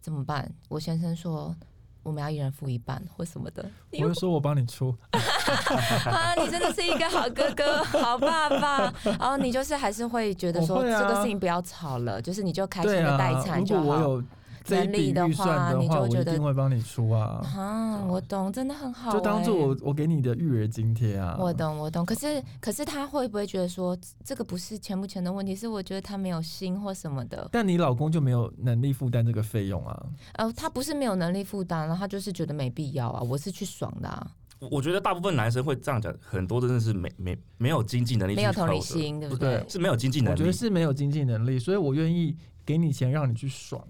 [0.00, 0.50] 怎么办？
[0.68, 1.54] 我先生说
[2.02, 8.94] 我们要一人付一半或什么的，我就说我帮你出， 啊，你真的是一个好哥哥、好爸爸。
[9.02, 13.82] 然后你就是还是会觉得说、啊这个事情不要吵了，就是你就开心的待产，就好。
[13.82, 21.36] 果我有这一能力笔预的话算的话，我一你就觉得定会帮你出啊，啊，我懂，真的很好、就当做欸我我给你的育儿津贴啊。
[21.38, 22.04] 我懂，我懂。
[22.04, 27.48] 可是，可是他会不会觉得说，这个不是钱不钱的问题，是我觉得他没有心或什么的。
[27.52, 30.06] 但你老公就没有能力负担这个费用啊？
[30.34, 33.22] 呃，他不是没有能力负担，然后他就是觉得没必要啊。
[33.22, 39.68] 我是去爽的啊，我我觉得大部分男生会这样讲，很多真的是没没没有经济能力去没有同理，心，对不对对？
[39.68, 40.52] 是没有经济能力我觉得。
[40.52, 43.82] 是没有经济能力，所以我愿意给你钱让你去爽，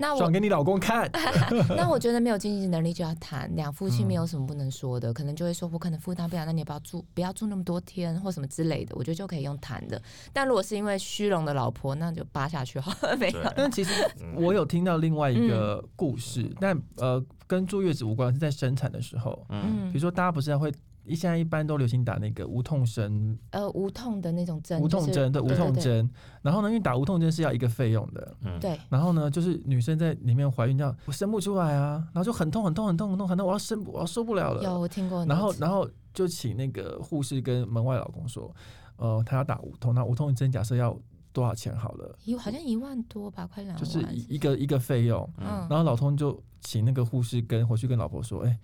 [0.00, 1.08] 那我转给你老公看。
[1.76, 10.00] 那我觉得没有经济能力就要谈，两夫妻没嗯有什么不能说的， 可能就会说我可能负担不了，那你也不要住，不要住那么多天或什么之类的，我觉得就可以用谈的。
[10.32, 13.52] 但如果是因为虚荣的老婆，那就扒下去好了，没有。
[13.54, 20.72] 但其实嗯我有听到另外一嗯个故事，但呃跟坐月子无关，是在生产的时候，嗯，比如说大家不是会。
[21.08, 26.08] 现在一般都流行打那个无痛针、呃，无痛的那种针，无痛就是针对无痛针，
[26.42, 34.62] 然后呢，因为打无痛针是要一个费用的，嗯，对，然后呢，就是女生在里面怀孕，这样我生不出来啊，然后就很痛很痛很痛很痛很痛，我要生我要受不了了。
[34.62, 35.24] 有我听过。
[35.26, 38.54] 然后然后就请那个护士跟门外老公说，
[38.96, 40.96] 呃，他要打无痛，那无痛针假设要
[41.32, 43.84] 多少钱好了，一好像一万多吧，快两万。
[43.84, 48.58] 就是一一个一个费用，嗯，然后老通就请那个护士跟回去跟老婆说，哎、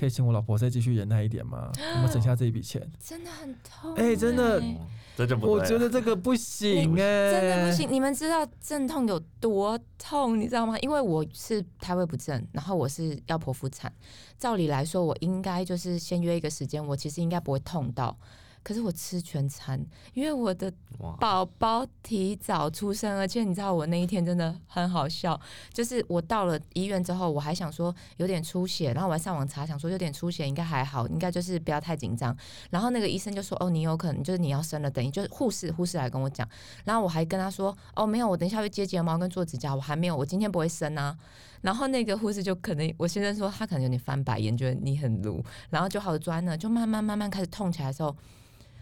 [0.00, 1.70] 可以请我老婆再继续忍耐一点吗？
[1.96, 2.80] 我们省下这一笔钱。
[2.98, 4.86] 真的很痛、哎真的哦
[5.16, 7.92] 这就不我觉得这个不行哎、真的不行。
[7.92, 10.78] 你们知道阵痛有多痛，你知道吗？
[10.78, 13.92] 因为我是胎位不正，然后我是要剖腹产。
[14.38, 18.16] 照理来说，我应该就是先约一个时间，我其实应该不会痛到。
[18.62, 19.80] 可是我吃全餐，
[20.12, 20.72] 因为我的，
[21.18, 25.40] 宝宝提早出生，而且你知道我那一天真的很好笑，
[25.72, 32.36] 就是我到了医院之后，我还想说有点出血，然后我还上网查，想说有点出血应该还好，应该就是不要太紧张。
[32.68, 36.46] 然后那个医生就说：“哦，你有可能就是你要生了，等于就是护士护士来跟我讲。”
[36.84, 41.16] 然后我还跟他说：“哦，没有，我等一下会接睫毛跟做指甲，我还没有，我今天不会生啊。”
[41.62, 48.16] 然后那个护士就可能我先生说他可能有点翻白眼，觉得你很鲁，然后就好专呢，就慢慢慢慢开始痛起来的时候，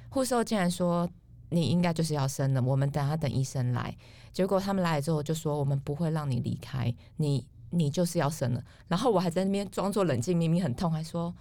[0.08, 1.08] 护士竟然说。
[1.50, 3.96] 你应该就是要生了，我们等下等医生来。
[4.34, 8.62] 结果他们来了之后就说我们不会让你离开，你你就是要生了。
[8.86, 11.34] 然后我还在那边装作冷静，明明很痛，还说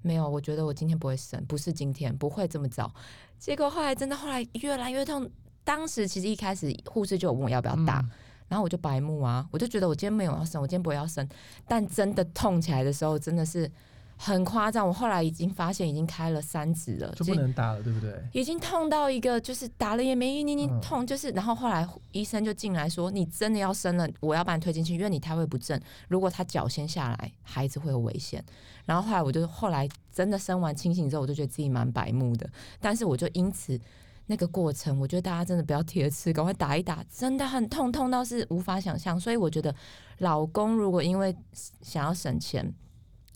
[0.00, 2.92] 没有，我觉得我今天不会生，不是今天，不会这么早。
[3.38, 5.30] 结果后来真的后来越来越痛。
[5.62, 8.10] 当时其实一开始护士就有问我要不要打，嗯
[8.48, 11.24] 然后我就白目啊，我就觉得我今天没有要生，我今天不会要生。
[11.68, 13.70] 但真的痛起来的时候，真的是
[14.16, 14.86] 很夸张。
[14.86, 18.12] 我后来已经发现已经开了三指了，就不能打了，对不对？
[18.32, 28.44] 已经痛到一个就是打了也没用，你你嗯痛就是，然后后来医生就进来说，你真的要生了，我要把你推进去，因为你胎位不正，如果他脚先下来，孩子会有危险。
[28.84, 32.48] 然后后来我就后来真的生完清醒之后，我就觉得自己蛮白目的，
[32.80, 33.80] 但是我就因此。
[34.26, 39.18] 那个过程，我觉得大家真的不要铁吃，赶快打一打，真的很痛，痛到是无法想象。
[39.18, 39.74] 所以我觉得，
[40.18, 41.36] 老公如果因为
[41.82, 42.72] 想要省钱，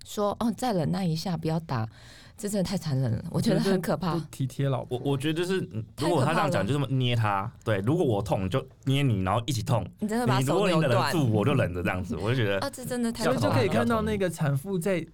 [0.06, 1.86] 说哦再忍耐一下，不要打，
[2.36, 4.16] 这真的太残忍了，我觉得很可怕。
[4.30, 4.96] 体贴老婆。
[4.98, 5.58] 我我觉得就是，
[5.98, 7.50] 如果他这样讲，就这么捏他。
[7.64, 9.84] 对，如果我痛就捏你，然后一起痛。
[9.98, 12.16] 你真的把你如果你手扭断忍住，我就忍着这样子。
[12.16, 12.70] 我就觉得 啊！
[12.72, 15.04] 这真的太可怕了所以就可以看到那个产妇在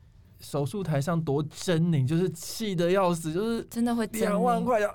[0.41, 4.91] 手术台上多狰狞，就是气得要死，就是真的会狰狞，两万块的。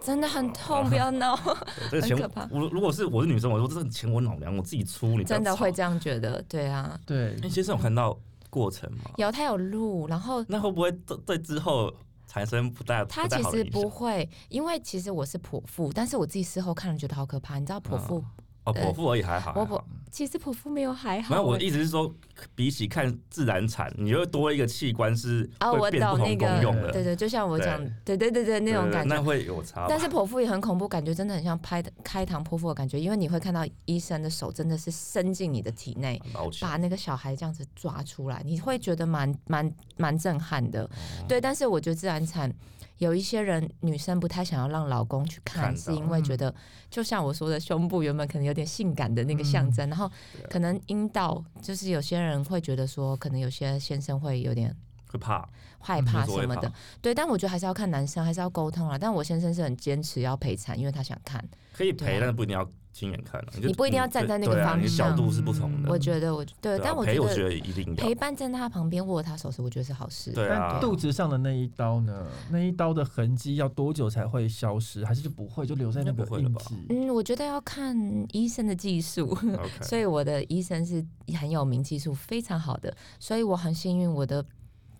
[0.00, 1.34] 真的很痛，不要闹，
[1.90, 5.72] 对这个钱很可怕，我如果是我是女生，我说这个钱我老娘我自己出，你真的会。
[5.72, 7.00] 这样觉得，对啊。
[7.06, 8.14] 对哎，，先生我看到
[8.54, 9.10] 过程吗？
[9.16, 11.92] 有他有录，然后那会不会对对之后
[12.28, 13.64] 产生不太他其实？
[13.64, 17.58] 不会，因为其实我是剖腹，但是我自己事后看了觉得好可怕。
[17.58, 18.24] 你知道剖腹，
[18.64, 19.52] 哦，剖腹而已还好。
[19.54, 22.14] 我其实剖腹没有还好欸，没有，我的意思是说，
[22.54, 29.20] 比起看自然产，你又多一个器官是啊，我懂那个功用的，对对，就像我讲，对对对对那种感觉那。
[29.20, 29.86] 会有差。
[29.88, 36.20] 但是剖腹也很恐怖，感觉真的很像拍开膛剖腹的感觉，因为你会看到医生的手真的是伸进你的体内，
[36.60, 40.84] 把那个小孩这样子抓出来，你会觉得蛮蛮蛮震撼的。
[40.84, 40.90] 哦
[41.26, 42.52] 对，但是我觉得自然产
[42.98, 46.54] 有一些人女生不太想要让老公去看，看是因为觉得
[46.90, 50.10] 就像我说的，胸部原本可能有点性感的那个象征，然后
[50.48, 54.74] 可能阴道就是有些人会觉得说，可能有些先生会有点
[55.08, 55.48] 会怕，
[55.84, 56.72] 害怕什么的，
[57.02, 58.96] 对，但我觉得还是要看男生，还是要沟通啊。
[58.98, 61.44] 但我先生是很坚持要陪产，因为他想看。
[61.74, 63.48] 可以陪，但是不一定要亲眼看啊。
[63.52, 65.90] 就你不一定要站在那个方向你角度是不同的。
[65.90, 68.14] 我觉得我对，但我我觉得得一定陪。
[68.14, 70.32] 伴在他旁边握他手时，我觉得是好事。
[70.32, 72.26] 对啊但肚子上的那一刀呢？
[72.50, 75.04] 那一刀的痕迹要多久才会消失？
[75.04, 76.86] 还是就不会，就留在那不会了吧印记？
[76.90, 77.96] 嗯，我觉得要看
[78.30, 79.36] 医生的技术。
[79.82, 81.04] 所以我的医生是
[81.38, 84.44] 很有名，技术非常好的，所以我很幸运，我的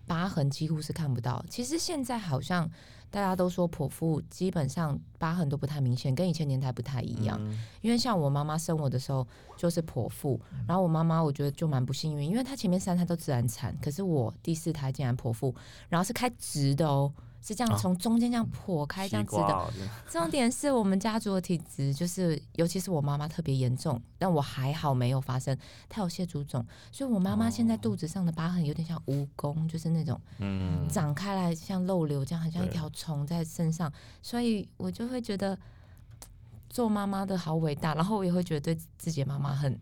[0.05, 1.43] 疤痕几乎是看不到。
[1.49, 2.69] 其实现在好像
[3.09, 7.37] 大家都说剖腹基本上疤痕都不太明显，跟以前年代不太一样。
[7.41, 9.25] 嗯因为像我妈妈生我的时候
[9.55, 15.53] 就是剖腹，然后我妈妈我觉得就蛮不幸运，因为她前面三胎都自然产，可是我第四胎竟然剖腹，
[15.87, 17.13] 然后是开直的哦。
[17.45, 19.71] 是这样啊从中间这样剖开，这样子的，哦
[20.09, 25.55] 重点是我们家族的体质，就是尤其是我妈妈特别严重，但我还好没有发生。
[25.87, 33.93] 她有蟹足肿，所以我妈妈现在肚子上的疤痕有点像蜈蚣，就是那种嗯，长开来像漏瘤这样，很像一条虫在身上，
[34.23, 35.55] 所以我就会觉得
[36.67, 39.79] 做妈妈的好伟大，然后我也会觉得对自己的妈妈很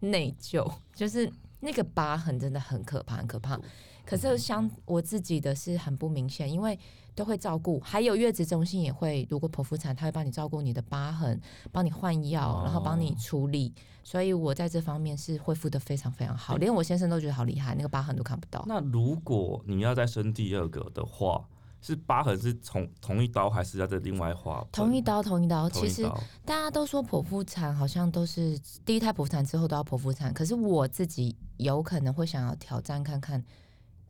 [0.00, 1.30] 内疚，就是
[1.60, 3.60] 那个疤痕真的很可怕，很可怕。
[4.06, 6.78] 可是像我自己的是很不明显，因为
[7.14, 11.40] 都会照顾，还有月子中心也会，如果剖腹产，他会帮你照顾你的疤痕，
[11.72, 13.74] 帮你换药，然后帮你哦处理。
[14.04, 18.64] 所以我在这方面是恢复的非常非常好，连我先生都觉得好厉害，那个疤痕都看不到。
[18.68, 21.44] 那如果你要再生第二个的话，
[21.80, 24.64] 是疤痕是从同一刀，还是要再另外划？
[24.70, 25.68] 同一刀，同一刀。
[25.70, 26.02] 其实
[26.44, 33.44] 大家都说剖腹产好像都是第一胎剖腹产之后都要剖腹产，可是我自己有可能会想要挑战看看，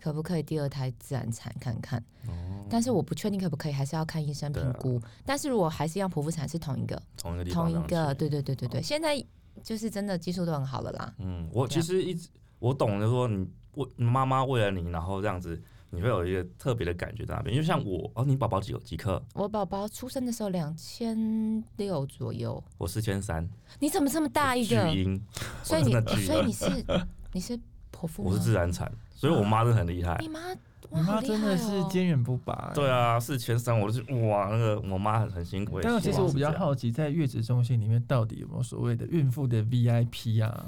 [0.07, 1.99] 可不可以第二胎自然产看看。
[2.29, 2.33] 哦
[2.69, 5.01] 但是我不确定可不可以，还是要看医生评估。
[5.25, 8.83] 但是如果还是要剖腹产，是同一个，同一个地方同一个，对对对对对。
[8.83, 9.25] 现在
[9.63, 11.15] 就是真的技术都很好了啦。
[11.19, 12.29] 嗯，我其实一直
[12.61, 17.55] 我懂，就是说你为妈妈为了你，然后这样子，你会有一个特别的感觉在那边。
[17.55, 19.23] 因为像我，哦，你宝宝几有几克？
[19.35, 23.49] 我宝宝出生的时候两千六左右，我四千三，
[23.79, 24.91] 你怎么这么大一个？
[24.91, 25.23] 巨婴，
[25.63, 25.93] 所以你
[26.25, 26.85] 所以你是
[27.33, 27.57] 你是
[27.93, 28.31] 剖腹吗？
[28.33, 30.29] 我是自然产，所以我妈真的很厉害你。
[30.29, 30.41] 妈
[30.89, 31.59] 你妈真的！
[31.59, 35.81] 是坚韧不拔、对啊，四千三，我就是哇，那个我妈很很辛苦。
[35.83, 40.67] 但是其实我比较好奇，在月子中心里面到底有没有所谓的孕妇的 VIP 啊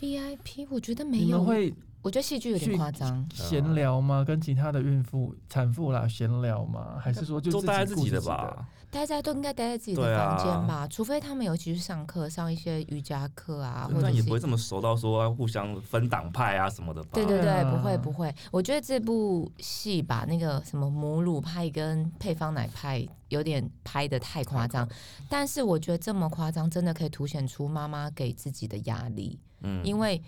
[0.00, 1.72] ？VIP 我觉得没有，你们会
[2.02, 3.24] 我觉得戏剧有点去夸张。
[3.32, 4.24] 闲聊吗？
[4.26, 6.98] 跟其他的孕妇、产妇啦闲聊吗？
[7.00, 8.20] 还是说就大家自己自己的？
[8.20, 8.66] 的吧？
[8.92, 17.08] 大家都应该待在自己的房间吧，除非他们有一起去上课，上一些瑜伽课啊，或者但也不会这么熟到说互相分党派啊什么的吧？
[17.14, 18.32] 对对对，对啊不会不会。
[18.50, 24.86] 我觉得这部戏把那个什么母乳派跟配方奶派有点拍的太夸张，
[25.26, 30.22] 但是我觉得这么夸张，真的可以凸显出妈妈给自己的压力，嗯，因为。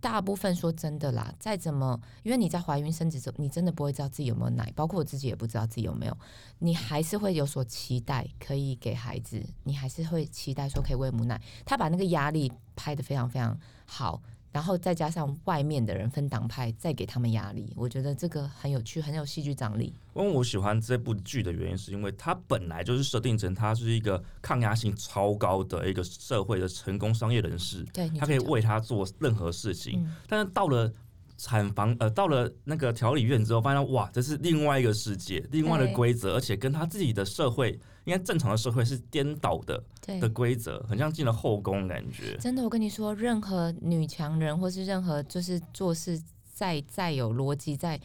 [0.00, 6.16] 大部分说真的啦，再怎么，因为你在怀孕生子之后，你真的不会知道自己有没有奶，包括我自己也不知道自己有没有，
[6.60, 11.40] 你还是会有所期待，可以给孩子，你还是会期待说可以喂母奶。
[11.64, 19.94] 他把那个压力拍得非常非常好，然后再加上外面的人分党派，再给他们压力，我觉得这个很有趣，很有戏剧张力。
[20.14, 30.02] 因为我喜欢这部剧的原因，是因为它本来就是设定成它是一个抗压性超高的一个社会的成功商业人士，对，他可以为他做任何事情。
[30.02, 30.92] 嗯，但是到了
[31.36, 37.78] 产房，呃，到了那个调理院之后，发现哇，这是另外一个世界，另外的规则，而且跟他自己的社会，
[38.08, 40.26] 应该正常的社会是颠倒的对的。
[40.30, 42.34] 规则，很像进了后宫的感觉。
[42.38, 46.18] 真的，我跟你说，任何女强人或是任何就是做事
[46.54, 48.00] 再再有逻辑、再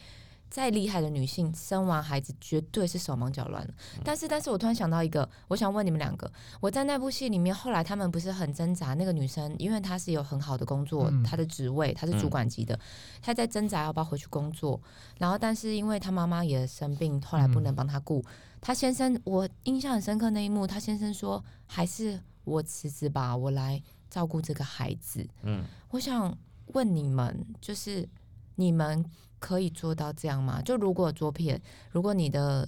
[0.50, 3.72] 再厉害的女性，生完孩子绝对是手忙脚乱的。
[4.04, 6.30] 但是，但是我突然想到一个，我想问你们两个，
[6.60, 12.78] 我在那部戏里面，后来他们不是很挣扎，那个女生因为她是有很好的工作，嗯她的职位她是主管级的，
[13.22, 14.78] 她在挣扎要不要回去工作。
[15.18, 18.22] 然后，但是因为她妈妈也生病，后来不能帮她顾。
[18.64, 26.34] 她先生，我印象很深刻那一幕，他先生说：“还是我辞职吧，我来照顾这个孩子。”嗯，我想
[26.68, 28.08] 问你们，就是
[28.54, 29.04] 你们
[29.38, 30.62] 可以做到这样吗？
[30.62, 31.60] 就如果左撇，
[31.90, 32.66] 如果你的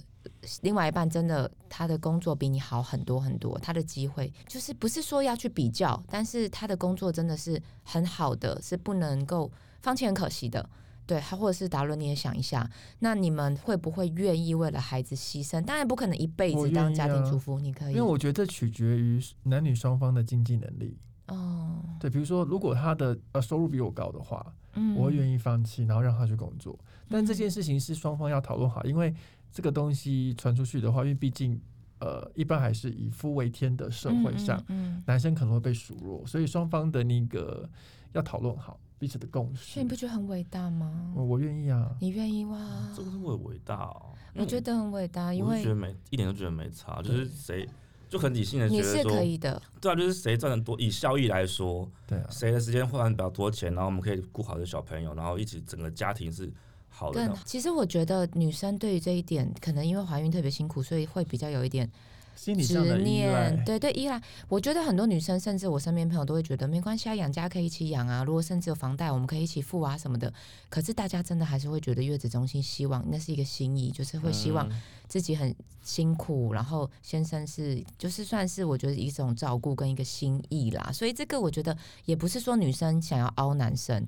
[0.61, 10.69] 另外一半真的他的工作比你好很多很多，他的机会就是不是说要去比较，但是他的工作真的是很好的，是不能够放弃很可惜的。
[11.07, 15.59] 对，他或者是达伦，你也想一下，那你们会不会愿意为了孩子牺牲？
[15.63, 20.97] 当然不可能一辈子当家庭啊主妇，你可以因为我觉得这取决于男女双方的经济能力。
[21.27, 24.45] 哦，对，比如说，如果他的呃收入比我高的话，
[24.75, 26.77] 嗯我会愿意放弃，然后让他去工作。
[27.09, 29.13] 但这嗯件事情是双方要讨论好，因为
[29.51, 31.59] 这个东西传出去的话，因为毕竟
[31.99, 37.69] 呃，一般还是以夫为天的社会上，，嗯，嗯男生可能会被数落，所以双方的那个
[38.13, 39.89] 要讨论好彼此的共识所以你。
[39.89, 41.13] 不觉得很伟大吗？
[41.15, 42.57] 我我愿意啊，你愿意哇？
[42.95, 44.13] 这个是为伟大哦。
[44.35, 47.67] 我觉得很伟大，因为觉得没一点都觉得没差，就是谁
[48.07, 56.51] 就很理性的你是觉得说，可以的，对啊，就是谁赚的多，以效益来说，对啊，谁的时间换比较多钱，然后我们可以顾好这小朋友，然后一起整个家庭是
[56.89, 61.89] 好的其实我觉得女生对于这一点，可能因为怀孕特别辛苦，所以会比较有一点
[62.37, 64.21] 心理上的执依赖念，，对对依赖。
[64.47, 68.23] 我觉得很多女生，甚至我身边朋友都会觉得没关系啊，养家可以一起养啊。
[68.23, 70.31] 如果甚至有房贷，我们可以一起付啊什么的。
[70.69, 80.91] 可是大家真的还是会觉得月子中心希望那是一个心意，就是会希望嗯自己很辛苦，然后先生是就是算是我觉得一种照顾跟一个心意啦。
[80.93, 81.75] 所以这个我觉得
[82.05, 84.05] 也不是说女生想要凹男生，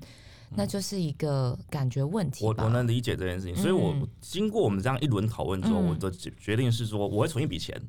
[0.50, 2.54] 那就是一个感觉问题吧。
[2.58, 7.80] 我我能理解这件事情，所以我嗯经过我们这样一轮讨论之后，嗯我的决决定是说，我会存一笔钱。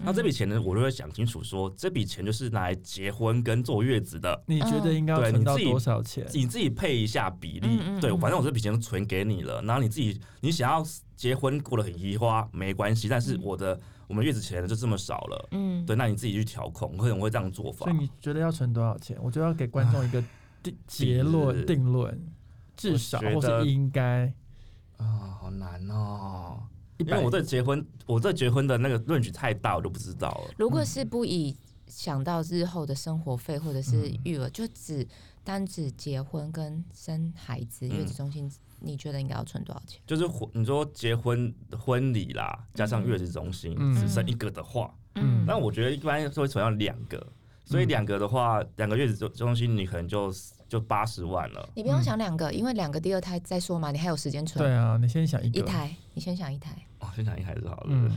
[0.00, 6.26] 那这笔钱呢，我就会想清楚说，这笔钱就是拿来结婚跟坐月子的，你觉得应该要存到对你自己多少钱？
[6.32, 7.60] 你自己配一下比例。
[7.60, 10.84] 对，嗯嗯嗯反正我这笔钱存给你了，然后你自己你想要
[11.16, 15.48] 结婚过得很移花没关系，但是嗯我的我们月子钱就这么少了。
[15.50, 17.96] 嗯，对，那你自己去调控，可能会这样做法所以。
[17.96, 19.18] 你觉得要存多少钱？
[19.20, 20.22] 我就要给观众一个
[20.62, 22.16] 定结论定论，
[22.76, 24.32] 至少或我觉得是应该
[24.96, 26.62] 啊、好难哦。
[26.98, 30.54] 因为我对结婚，我对结婚的那个论据太大，我就不知道了。
[30.56, 35.06] 如果是不以想到日后的生活费或者是嗯育儿，就只
[35.44, 40.00] 单指结婚跟生孩子，嗯月子中心，你觉得应该要存多少钱？
[40.06, 47.24] 就是婚，你说结婚婚礼啦，加上月子中心，嗯只剩一个的话，嗯那我觉得一般都会存到两个，
[47.64, 50.30] 所以嗯两个的话，两个月子中中心你可能就
[50.68, 51.70] 就八十万了。
[51.74, 54.62] 你不用想两个，因为两个第二胎再说嘛，你还有时间存。
[54.62, 57.86] 对啊，你先想一个一台，你先想一台，哦，先讲一台就好了。
[57.88, 58.10] 嗯，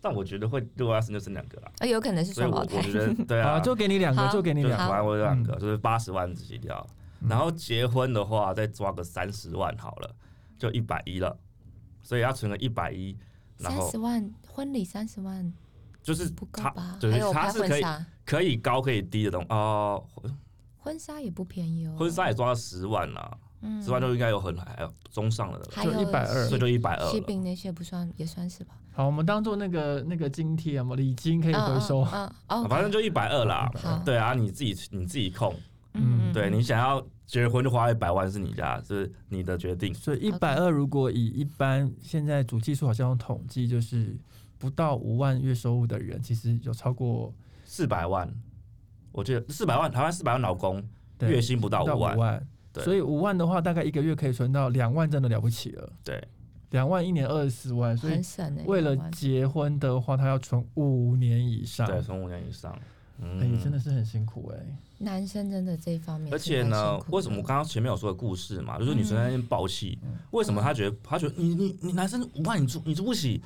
[0.00, 2.76] 但我觉得会如果要生就生两个啦，呃，有可能是所以双胞胎。
[2.76, 5.04] 我我觉得对啊， 好，就给你两个，好就给你就两个。
[5.04, 6.86] 我有两个，嗯就是八十万起跳。
[7.28, 10.14] 然后结婚的话，再抓个三十万好了，
[10.58, 11.36] 就一百一了。
[12.02, 13.16] 所以要存个一百一，
[13.56, 15.50] 然后三十万婚礼三十万
[16.02, 16.98] 就是它不够吧？
[17.00, 20.04] 对还有拍它是可以婚纱，可以高可以低的东哦。
[20.76, 21.96] 婚纱也不便宜哦。
[21.98, 23.82] 婚纱也抓到十万啦，嗯。
[23.82, 26.46] 十万就应该有很还有中上的了，还有就一百二。
[26.46, 27.10] 所以就一百二了。
[27.10, 28.74] 喜饼那些不算，也算是吧。
[28.92, 32.02] 好，我们当做那个那个津贴嘛，礼金可以回收。
[32.12, 33.68] 嗯哦，反正就一百二啦。
[33.74, 34.00] 好。
[34.04, 35.54] 对啊，你自己你自己控，
[35.94, 39.92] 嗯对你想要结婚就花一百万是你家，是你的决定。
[39.92, 44.16] 所以一百二，如果以一般现在主技术好像有统计，就是
[44.58, 47.34] 不到五万月收入的人，其实有超过
[47.64, 48.32] 四百万，
[49.10, 50.80] 我记得四百万，台湾四百万老公
[51.20, 52.46] 月薪不到五万
[52.82, 55.92] 所以五万的话，大概一个月可以存到两万，真的了不起了。
[56.02, 56.22] 对，
[56.70, 58.56] 两万一年二十四万，所以很省。
[58.66, 62.78] 为了结婚的话，他要存五年以上，对，存五年以上，哎、
[63.20, 64.58] 嗯，真的是很辛苦哎、
[64.98, 73.42] 男生真的这一方面而且呢为什么我刚刚前面有说的故事嘛，就是女生在那边爆气，嗯为什么她觉得她觉得你你你男生五万你住你住不起？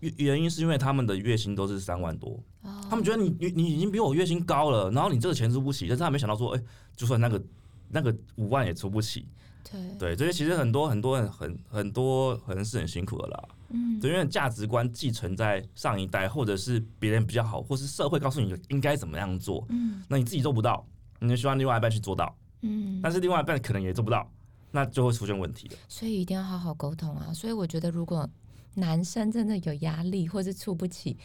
[0.00, 6.62] 原原因是因为他们的月薪都是三万多，哦他们觉得你你你已经比我月薪高了，然后你这个钱出不起，但是他没想到说，哎、
[6.94, 7.42] 就算那个
[7.88, 9.28] 那个五万也出不起，
[9.70, 20.86] 对对，所以其实很多很多人很很多可能是很辛苦的啦，嗯对，因为价值观寄存在上一代，或者是别人比较好，或是社会告诉你应该怎么样做，嗯那你自己做不到，
[21.20, 24.30] 你就希望另外一半去做到，嗯，但是另外一半可能也做不到，
[24.70, 25.74] 那就会出现问题了。
[25.88, 27.32] 所以一定要好好沟通啊。
[27.32, 28.28] 所以我觉得，如果
[28.74, 31.16] 男生真的有压力或是出不起，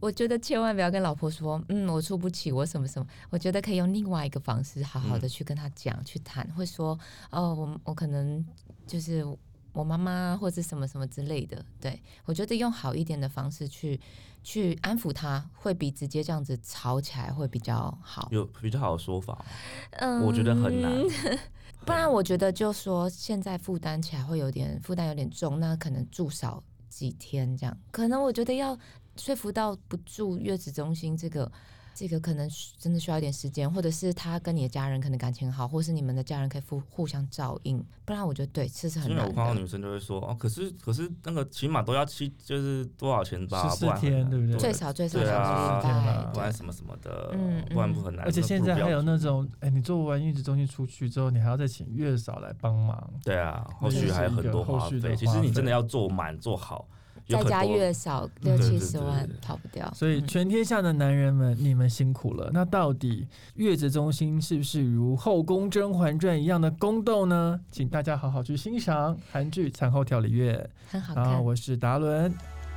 [0.00, 3.08] 我觉得千万不要跟老婆说，嗯，我出不起，我什么什么。
[3.30, 6.98] 我觉得可以用另外一个方式，好好的去跟他讲、去谈，会说，
[7.30, 8.44] 哦，我我可能
[8.86, 9.24] 就是
[9.72, 11.64] 我妈妈或者什么什么之类的。
[11.80, 13.98] 对我觉得用好一点的方式去
[14.42, 18.28] 去安抚他，会比直接这样子吵起来会比较好。
[18.30, 19.44] 有比较好的说法，
[19.92, 20.92] 嗯我觉得很难。
[21.86, 28.78] 不然我觉得就说现在负担起来会有点负担有点重，那可能住少几天这样，可能我觉得要
[29.16, 31.50] 说服到不住月子中心这个
[31.94, 39.54] 这个可能真的需要一点时间，或者是他跟你的家人可能感情好，或是你们的家人可以互互相照应，不然我觉得对，这是很难因为我看到。
[39.54, 48.24] 女生就会说哦，可是可是那个起码都要七，就是多少钱吧，十四天对不对最少最少对两啊个礼拜对不然什么什么的，嗯不然不很难。
[48.26, 55.14] 而且现在还有那那种，哎，你做完月子中心出去之后，你还要再请月嫂来帮忙，对啊，后那续还有很多花费。
[55.14, 56.86] 其实你真的要做满做好，有
[57.26, 59.90] 再加月嫂六七十万对跑不掉。
[59.94, 62.50] 所以嗯全天下的男人们，你们辛苦了。
[62.52, 67.60] 那到底月子中心是不是如《后宫甄嬛传》一样的宫斗呢？
[67.70, 71.14] 请大家好好去欣赏韩剧《产后调理月很好》。
[71.16, 71.44] 看。
[71.44, 72.32] 我是达伦，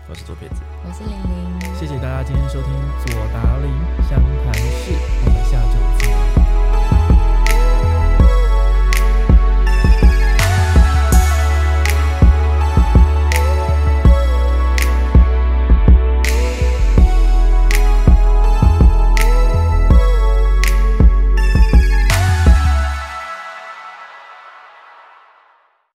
[0.10, 0.56] 我是左撇子。
[0.86, 2.72] 我是玲玲，谢谢大家今天收听
[3.06, 3.72] 左达林
[4.08, 5.37] 湘潭市，